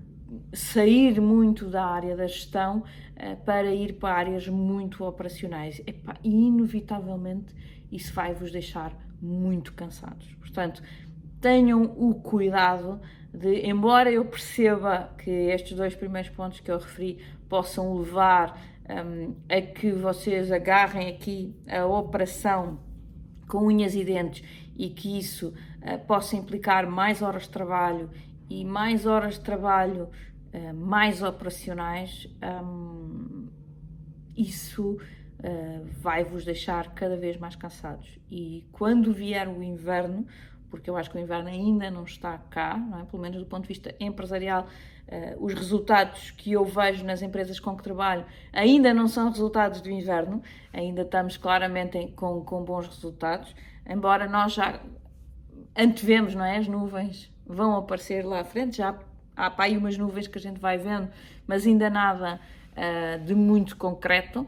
sair 0.54 1.20
muito 1.22 1.68
da 1.68 1.86
área 1.86 2.16
da 2.16 2.28
gestão 2.28 2.80
uh, 2.80 3.36
para 3.46 3.74
ir 3.74 3.94
para 3.94 4.16
áreas 4.16 4.48
muito 4.48 5.04
operacionais. 5.04 5.82
e 6.24 6.30
inevitavelmente 6.30 7.56
isso 7.92 8.14
vai 8.14 8.34
vos 8.34 8.52
deixar 8.52 8.94
muito 9.22 9.74
cansados. 9.74 10.28
Portanto, 10.40 10.82
tenham 11.40 11.84
o 11.84 12.16
cuidado 12.16 13.00
de, 13.34 13.68
embora 13.68 14.12
eu 14.12 14.26
perceba 14.26 15.14
que 15.18 15.30
estes 15.30 15.76
dois 15.76 15.96
primeiros 15.96 16.30
pontos 16.30 16.60
que 16.60 16.72
eu 16.72 16.78
referi 16.78 17.20
possam 17.48 17.98
levar 17.98 18.60
um, 18.90 19.36
a 19.50 19.62
que 19.62 19.92
vocês 19.92 20.52
agarrem 20.52 21.10
aqui 21.10 21.56
a 21.68 21.86
operação 21.86 22.80
com 23.48 23.66
unhas 23.68 23.96
e 23.96 24.04
dentes 24.04 24.44
e 24.76 24.90
que 24.90 25.18
isso 25.18 25.54
uh, 25.82 26.00
possa 26.06 26.36
implicar 26.36 26.90
mais 26.90 27.22
horas 27.22 27.44
de 27.44 27.50
trabalho 27.50 28.10
e 28.50 28.64
mais 28.64 29.06
horas 29.06 29.36
de 29.36 29.42
trabalho 29.42 30.10
uh, 30.54 30.74
mais 30.74 31.22
operacionais, 31.22 32.28
um, 32.64 33.48
isso 34.36 34.94
uh, 35.40 35.86
vai 36.00 36.24
vos 36.24 36.46
deixar 36.46 36.94
cada 36.94 37.18
vez 37.18 37.38
mais 37.38 37.56
cansados. 37.56 38.20
E 38.30 38.66
quando 38.72 39.14
vier 39.14 39.48
o 39.48 39.62
inverno, 39.62 40.26
porque 40.70 40.90
eu 40.90 40.98
acho 40.98 41.10
que 41.10 41.18
o 41.18 41.20
inverno 41.20 41.50
ainda 41.50 41.90
não 41.90 42.04
está 42.04 42.38
cá, 42.38 42.78
não 42.78 43.00
é? 43.00 43.06
pelo 43.06 43.22
menos 43.22 43.40
do 43.40 43.46
ponto 43.46 43.64
de 43.64 43.70
vista 43.70 43.96
empresarial, 44.00 44.68
uh, 45.08 45.44
os 45.44 45.54
resultados 45.54 46.32
que 46.32 46.54
eu 46.54 46.64
vejo 46.66 47.04
nas 47.06 47.22
empresas 47.22 47.60
com 47.60 47.76
que 47.76 47.84
trabalho 47.84 48.26
ainda 48.54 48.94
não 48.94 49.08
são 49.08 49.30
resultados 49.30 49.82
do 49.82 49.90
inverno, 49.90 50.42
ainda 50.72 51.02
estamos 51.02 51.38
claramente 51.38 51.98
em, 51.98 52.12
com, 52.12 52.42
com 52.44 52.64
bons 52.64 52.88
resultados, 52.88 53.56
embora 53.86 54.28
nós 54.28 54.54
já 54.54 54.82
antevemos, 55.76 56.34
não 56.34 56.44
é? 56.44 56.58
As 56.58 56.68
nuvens 56.68 57.32
vão 57.48 57.76
aparecer 57.76 58.26
lá 58.26 58.42
à 58.42 58.44
frente, 58.44 58.78
já 58.78 58.98
há 59.36 59.50
para 59.50 59.66
aí 59.66 59.78
umas 59.78 59.98
nuvens 59.98 60.28
que 60.28 60.38
a 60.38 60.42
gente 60.42 60.60
vai 60.60 60.78
vendo, 60.78 61.10
mas 61.46 61.66
ainda 61.66 61.90
nada 61.90 62.40
uh, 62.74 63.24
de 63.24 63.34
muito 63.34 63.78
concreto, 63.78 64.42
uh, 64.42 64.48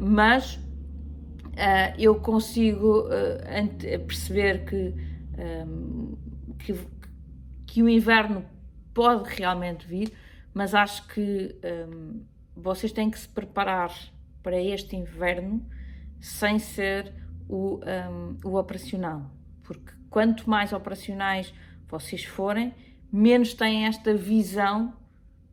mas 0.00 0.54
uh, 0.54 1.94
eu 1.98 2.14
consigo 2.20 3.04
perceber 4.06 4.64
que, 4.64 4.94
um, 5.66 6.16
que, 6.58 6.74
que, 7.66 7.82
o 7.82 7.88
inverno 7.88 8.44
pode 8.94 9.28
realmente 9.34 9.86
vir, 9.86 10.12
mas 10.54 10.74
acho 10.74 11.06
que 11.08 11.56
um, 11.88 12.22
vocês 12.56 12.92
têm 12.92 13.10
que 13.10 13.18
se 13.18 13.28
preparar 13.28 13.92
para 14.42 14.60
este 14.60 14.96
inverno 14.96 15.64
sem 16.20 16.58
ser 16.58 17.12
o, 17.48 17.80
um, 18.10 18.36
o 18.44 18.56
operacional, 18.56 19.30
porque 19.62 19.92
quanto 20.10 20.48
mais 20.48 20.72
operacionais 20.72 21.52
vocês 21.88 22.24
forem, 22.24 22.74
menos 23.10 23.54
têm 23.54 23.86
esta 23.86 24.14
visão 24.14 24.94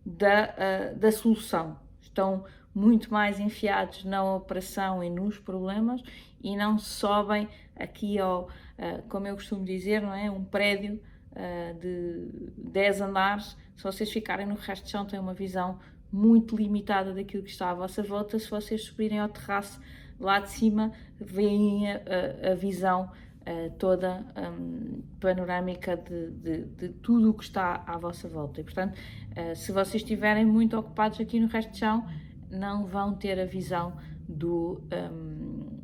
da, 0.05 0.53
uh, 0.93 0.99
da 0.99 1.11
solução. 1.11 1.79
Estão 2.01 2.45
muito 2.73 3.11
mais 3.11 3.39
enfiados 3.39 4.03
na 4.03 4.23
operação 4.23 5.03
e 5.03 5.09
nos 5.09 5.39
problemas 5.39 6.01
e 6.43 6.55
não 6.55 6.77
sobem 6.77 7.47
aqui 7.75 8.19
ao, 8.19 8.43
uh, 8.43 9.01
como 9.09 9.27
eu 9.27 9.35
costumo 9.35 9.63
dizer, 9.63 10.01
não 10.01 10.13
é? 10.13 10.29
Um 10.29 10.43
prédio 10.43 11.01
uh, 11.31 11.79
de 11.79 12.71
10 12.71 13.01
andares, 13.01 13.57
se 13.77 13.83
vocês 13.83 14.11
ficarem 14.11 14.45
no 14.45 14.55
resto 14.55 14.85
de 14.85 14.91
chão, 14.91 15.05
têm 15.05 15.19
uma 15.19 15.33
visão 15.33 15.79
muito 16.11 16.55
limitada 16.55 17.13
daquilo 17.13 17.43
que 17.43 17.49
está 17.49 17.71
à 17.71 17.73
vossa 17.73 18.03
volta. 18.03 18.37
Se 18.39 18.49
vocês 18.49 18.83
subirem 18.83 19.19
ao 19.19 19.27
terraço 19.29 19.81
lá 20.19 20.39
de 20.39 20.49
cima, 20.49 20.91
veem 21.19 21.91
a, 21.91 21.95
a, 21.95 22.51
a 22.51 22.55
visão 22.55 23.09
uh, 23.47 23.71
toda 23.77 24.25
um, 24.35 25.01
panorâmica 25.19 25.95
de, 25.95 26.31
de, 26.31 26.65
de, 26.65 26.89
tudo 26.89 27.29
o 27.29 27.33
que 27.33 27.43
está 27.43 27.83
à 27.85 27.97
vossa 27.97 28.27
volta. 28.27 28.61
E, 28.61 28.63
portanto, 28.63 28.97
uh, 29.31 29.55
se 29.55 29.71
vocês 29.71 30.03
estiverem 30.03 30.45
muito 30.45 30.77
ocupados 30.77 31.19
aqui 31.19 31.39
no 31.39 31.47
resto 31.47 31.71
de 31.71 31.79
chão, 31.79 32.07
não 32.49 32.85
vão 32.85 33.15
ter 33.15 33.39
a 33.39 33.45
visão 33.45 33.97
do, 34.27 34.81
um, 34.91 35.79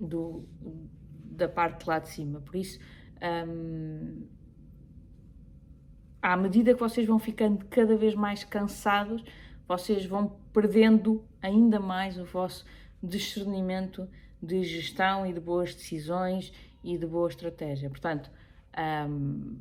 do 0.00 0.44
da 1.40 1.48
parte 1.48 1.88
lá 1.88 1.98
de 1.98 2.08
cima. 2.08 2.40
Por 2.40 2.56
isso, 2.56 2.78
um, 3.48 4.26
à 6.20 6.36
medida 6.36 6.74
que 6.74 6.80
vocês 6.80 7.06
vão 7.06 7.18
ficando 7.18 7.64
cada 7.66 7.96
vez 7.96 8.14
mais 8.14 8.44
cansados, 8.44 9.24
vocês 9.66 10.04
vão 10.04 10.36
perdendo 10.52 11.24
ainda 11.40 11.80
mais 11.80 12.18
o 12.18 12.24
vosso 12.24 12.64
discernimento 13.02 14.06
de 14.42 14.62
gestão 14.64 15.26
e 15.26 15.32
de 15.32 15.40
boas 15.40 15.74
decisões 15.74 16.52
e 16.82 16.96
de 16.96 17.06
boa 17.06 17.28
estratégia. 17.28 17.90
Portanto, 17.90 18.30
um, 19.08 19.56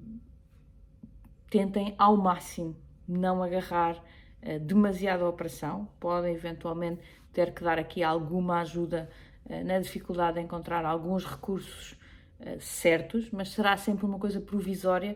tentem 1.50 1.94
ao 1.98 2.16
máximo 2.16 2.76
não 3.08 3.44
agarrar 3.44 3.98
uh, 3.98 4.60
demasiado 4.60 5.26
a 5.26 5.30
operação, 5.30 5.88
podem 6.00 6.34
eventualmente 6.34 7.02
ter 7.34 7.54
que 7.54 7.64
dar 7.64 7.78
aqui 7.78 8.04
alguma 8.04 8.62
ajuda 8.62 9.10
uh, 9.46 9.64
na 9.64 9.80
dificuldade 9.80 10.40
de 10.40 10.46
encontrar 10.46 10.86
alguns 10.86 11.26
recursos 11.26 11.94
uh, 12.40 12.60
certos, 12.60 13.30
mas 13.32 13.50
será 13.50 13.76
sempre 13.76 14.06
uma 14.06 14.20
coisa 14.20 14.40
provisória, 14.40 15.16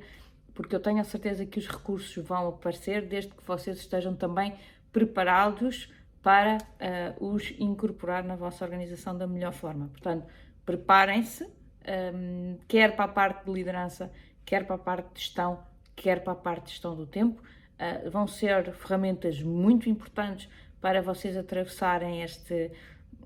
porque 0.54 0.76
eu 0.76 0.80
tenho 0.80 1.00
a 1.00 1.04
certeza 1.04 1.46
que 1.46 1.60
os 1.60 1.68
recursos 1.68 2.24
vão 2.26 2.50
aparecer 2.50 3.08
desde 3.08 3.32
que 3.34 3.46
vocês 3.46 3.78
estejam 3.78 4.16
também 4.16 4.56
preparados 4.92 5.92
para 6.24 6.58
uh, 6.58 7.34
os 7.34 7.54
incorporar 7.60 8.24
na 8.24 8.36
vossa 8.38 8.64
organização 8.64 9.16
da 9.16 9.28
melhor 9.28 9.52
forma. 9.52 9.90
Portanto, 9.90 10.26
preparem-se, 10.66 11.44
um, 11.44 11.50
ehm, 11.84 12.58
quer 12.66 12.96
para 12.96 13.06
a 13.06 13.10
parte 13.10 13.46
de 13.46 13.52
liderança, 13.52 14.10
quer 14.46 14.66
para 14.66 14.78
a 14.78 14.80
parte 14.80 15.14
de 15.14 15.20
gestão, 15.20 15.60
quer 15.94 16.24
para 16.24 16.32
a 16.32 16.36
parte 16.36 16.68
de 16.68 16.72
gestão 16.72 16.96
do 16.96 17.06
tempo. 17.06 17.44
Uh, 17.74 18.10
vão 18.10 18.26
ser 18.26 18.72
ferramentas 18.72 19.44
muito 19.44 19.90
importantes 19.90 20.50
para 20.80 21.02
vocês 21.02 21.36
atravessarem 21.36 22.22
este, 22.22 22.72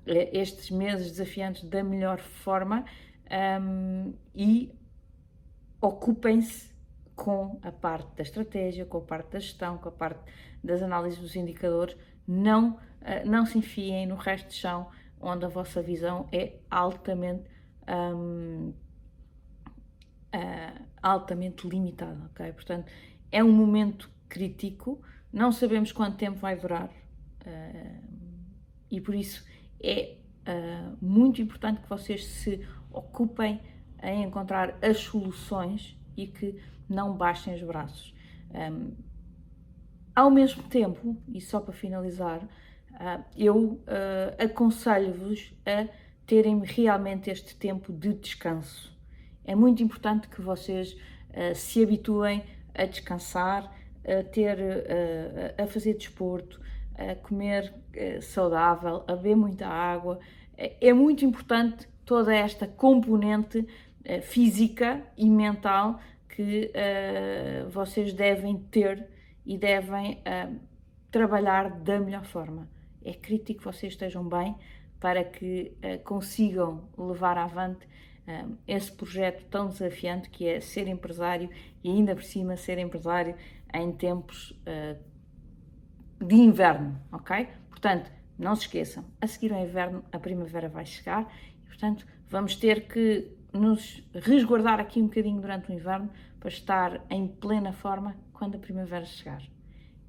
eh, 0.06 0.30
estes 0.32 0.70
meses 0.70 1.10
desafiantes 1.10 1.64
da 1.64 1.82
melhor 1.82 2.18
forma 2.18 2.80
um, 2.80 2.84
ehm, 3.30 4.12
e 4.34 4.72
ocupem-se 5.80 6.72
com 7.18 7.58
a 7.62 7.72
parte 7.72 8.14
da 8.14 8.22
estratégia, 8.22 8.86
com 8.86 8.98
a 8.98 9.00
parte 9.00 9.32
da 9.32 9.40
gestão, 9.40 9.76
com 9.76 9.88
a 9.88 9.92
parte 9.92 10.20
das 10.62 10.80
análises 10.80 11.18
dos 11.18 11.34
indicadores, 11.34 11.96
não, 12.26 12.78
eh, 13.00 13.24
não 13.24 13.44
se 13.44 13.58
enfiem 13.58 14.06
no 14.06 14.14
resto 14.14 14.48
de 14.50 14.54
chão, 14.54 14.88
onde 15.20 15.44
a 15.44 15.48
vossa 15.48 15.82
visão 15.82 16.28
é 16.30 16.60
altamente, 16.70 17.42
um, 17.88 18.68
uh, 18.68 18.74
eh, 20.32 20.80
altamente 21.02 21.68
limitada, 21.68 22.30
ok? 22.30 22.52
Portanto, 22.52 22.88
é 23.32 23.42
um 23.42 23.50
momento 23.50 24.08
crítico, 24.28 25.02
não 25.32 25.50
sabemos 25.50 25.90
quanto 25.90 26.16
tempo 26.16 26.38
vai 26.38 26.54
durar 26.54 26.86
uh, 26.86 28.02
e 28.88 29.00
por 29.00 29.16
isso 29.16 29.44
é 29.82 30.18
uh, 30.46 30.96
muito 31.04 31.42
importante 31.42 31.80
que 31.80 31.88
vocês 31.88 32.24
se 32.24 32.64
ocupem 32.92 33.60
em 34.04 34.22
encontrar 34.22 34.78
as 34.80 34.98
soluções 34.98 35.98
e 36.16 36.28
que 36.28 36.60
não 36.88 37.14
baixem 37.14 37.54
os 37.54 37.62
braços. 37.62 38.14
Um, 38.54 38.92
ao 40.18 40.30
mesmo 40.30 40.64
tempo, 40.64 41.16
e 41.32 41.40
só 41.40 41.60
para 41.60 41.72
finalizar, 41.72 42.42
uh, 42.42 43.24
eu 43.36 43.56
uh, 43.56 43.80
aconselho-vos 44.44 45.52
a 45.64 45.86
terem 46.26 46.60
realmente 46.64 47.30
este 47.30 47.54
tempo 47.54 47.92
de 47.92 48.14
descanso. 48.14 48.96
É 49.44 49.54
muito 49.54 49.80
importante 49.80 50.26
que 50.28 50.40
vocês 50.40 50.94
uh, 50.94 51.54
se 51.54 51.82
habituem 51.82 52.42
a 52.74 52.84
descansar, 52.84 53.72
a 54.04 54.24
ter, 54.24 54.56
a 55.58 55.66
fazer 55.66 55.94
desporto, 55.94 56.60
a 56.94 57.14
comer 57.16 57.74
saudável, 58.22 59.04
a 59.06 59.14
beber 59.14 59.36
muita 59.36 59.66
água. 59.66 60.18
É 60.56 60.92
muito 60.92 61.24
importante 61.24 61.86
toda 62.06 62.34
esta 62.34 62.66
componente 62.66 63.66
física 64.22 65.02
e 65.16 65.28
mental 65.28 66.00
que 66.38 66.70
vocês 67.68 68.12
devem 68.12 68.56
ter 68.70 69.08
e 69.44 69.58
devem 69.58 70.12
uh, 70.18 70.56
trabalhar 71.10 71.68
da 71.80 71.98
melhor 71.98 72.24
forma. 72.24 72.68
É 73.04 73.12
crítico 73.12 73.58
que 73.58 73.64
vocês 73.64 73.94
estejam 73.94 74.22
bem 74.28 74.54
para 75.00 75.24
que 75.24 75.72
uh, 75.78 76.00
consigam 76.04 76.88
levar 76.96 77.36
avante 77.36 77.84
uh, 78.28 78.56
esse 78.68 78.92
projeto 78.92 79.44
tão 79.46 79.66
desafiante 79.66 80.30
que 80.30 80.46
é 80.46 80.60
ser 80.60 80.86
empresário 80.86 81.50
e 81.82 81.90
ainda 81.90 82.14
por 82.14 82.22
cima 82.22 82.56
ser 82.56 82.78
empresário 82.78 83.34
em 83.74 83.90
tempos 83.90 84.52
uh, 84.62 84.96
de 86.24 86.36
inverno, 86.36 87.00
ok? 87.10 87.48
Portanto, 87.68 88.12
não 88.38 88.54
se 88.54 88.62
esqueçam, 88.62 89.04
a 89.20 89.26
seguir 89.26 89.52
ao 89.52 89.60
inverno 89.60 90.04
a 90.12 90.20
primavera 90.20 90.68
vai 90.68 90.86
chegar 90.86 91.28
e, 91.64 91.66
portanto, 91.66 92.06
vamos 92.28 92.54
ter 92.54 92.86
que 92.86 93.28
nos 93.52 94.06
resguardar 94.14 94.78
aqui 94.78 95.00
um 95.00 95.06
bocadinho 95.06 95.40
durante 95.40 95.70
o 95.70 95.74
inverno 95.74 96.08
para 96.38 96.48
estar 96.48 97.04
em 97.10 97.26
plena 97.26 97.72
forma 97.72 98.16
quando 98.32 98.56
a 98.56 98.58
primavera 98.58 99.04
chegar. 99.04 99.42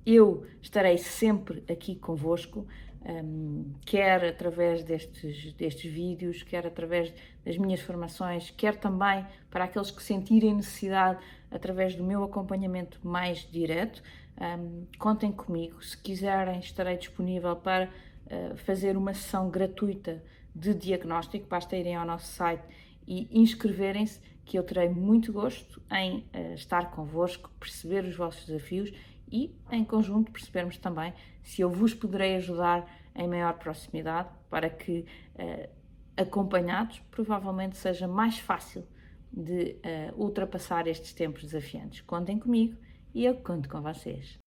Eu 0.06 0.46
estarei 0.62 0.98
sempre 0.98 1.64
aqui 1.70 1.96
convosco, 1.96 2.66
um, 3.06 3.74
quer 3.86 4.26
através 4.26 4.84
destes, 4.84 5.54
destes 5.54 5.92
vídeos, 5.92 6.44
quer 6.44 6.66
através 6.66 7.14
das 7.46 7.58
minhas 7.58 7.82
formações, 7.82 8.52
quer 8.52 8.76
também 8.76 9.26
para 9.50 9.66
aqueles 9.66 9.92
que 9.92 10.04
sentirem 10.04 10.56
necessidade 10.56 11.20
através 11.50 11.96
do 11.96 12.04
meu 12.04 12.24
acompanhamento 12.24 13.00
mais 13.04 13.48
direto. 13.52 14.02
Um, 14.40 14.86
contem 14.98 15.32
comigo, 15.32 15.84
se 15.84 15.98
quiserem, 15.98 16.60
estarei 16.60 16.98
disponível 16.98 17.56
para 17.56 17.90
uh, 18.26 18.58
fazer 18.58 18.96
uma 18.96 19.14
sessão 19.14 19.50
gratuita 19.50 20.24
de 20.56 20.74
diagnóstico. 20.74 21.48
Basta 21.48 21.76
irem 21.76 21.96
ao 21.96 22.06
nosso 22.06 22.28
site 22.28 22.64
e 23.08 23.28
inscreverem-se, 23.32 24.22
que 24.50 24.58
eu 24.58 24.64
terei 24.64 24.90
muito 24.90 25.32
gosto 25.32 25.80
em 25.92 26.26
uh, 26.34 26.56
estar 26.56 26.90
convosco, 26.90 27.52
perceber 27.60 28.04
os 28.04 28.16
vossos 28.16 28.48
desafios 28.48 28.92
e, 29.32 29.56
em 29.72 29.86
conjunto, 29.86 30.32
percebermos 30.32 30.76
também 30.76 31.14
se 31.44 31.62
eu 31.62 31.70
vos 31.70 31.94
poderei 31.94 32.36
ajudar 32.38 32.84
em 33.16 33.28
maior 33.28 33.54
proximidade 33.60 34.28
para 34.50 34.68
que, 34.68 35.06
uh, 35.36 35.70
acompanhados, 36.18 36.98
provavelmente 37.12 37.78
seja 37.78 38.08
mais 38.08 38.40
fácil 38.40 38.84
de 39.32 39.76
uh, 39.86 40.20
ultrapassar 40.20 40.88
estes 40.88 41.14
tempos 41.14 41.44
desafiantes. 41.44 42.02
Contem 42.02 42.40
comigo 42.40 42.76
e 43.14 43.26
eu 43.26 43.36
conto 43.36 43.70
com 43.70 43.80
vocês. 43.84 44.39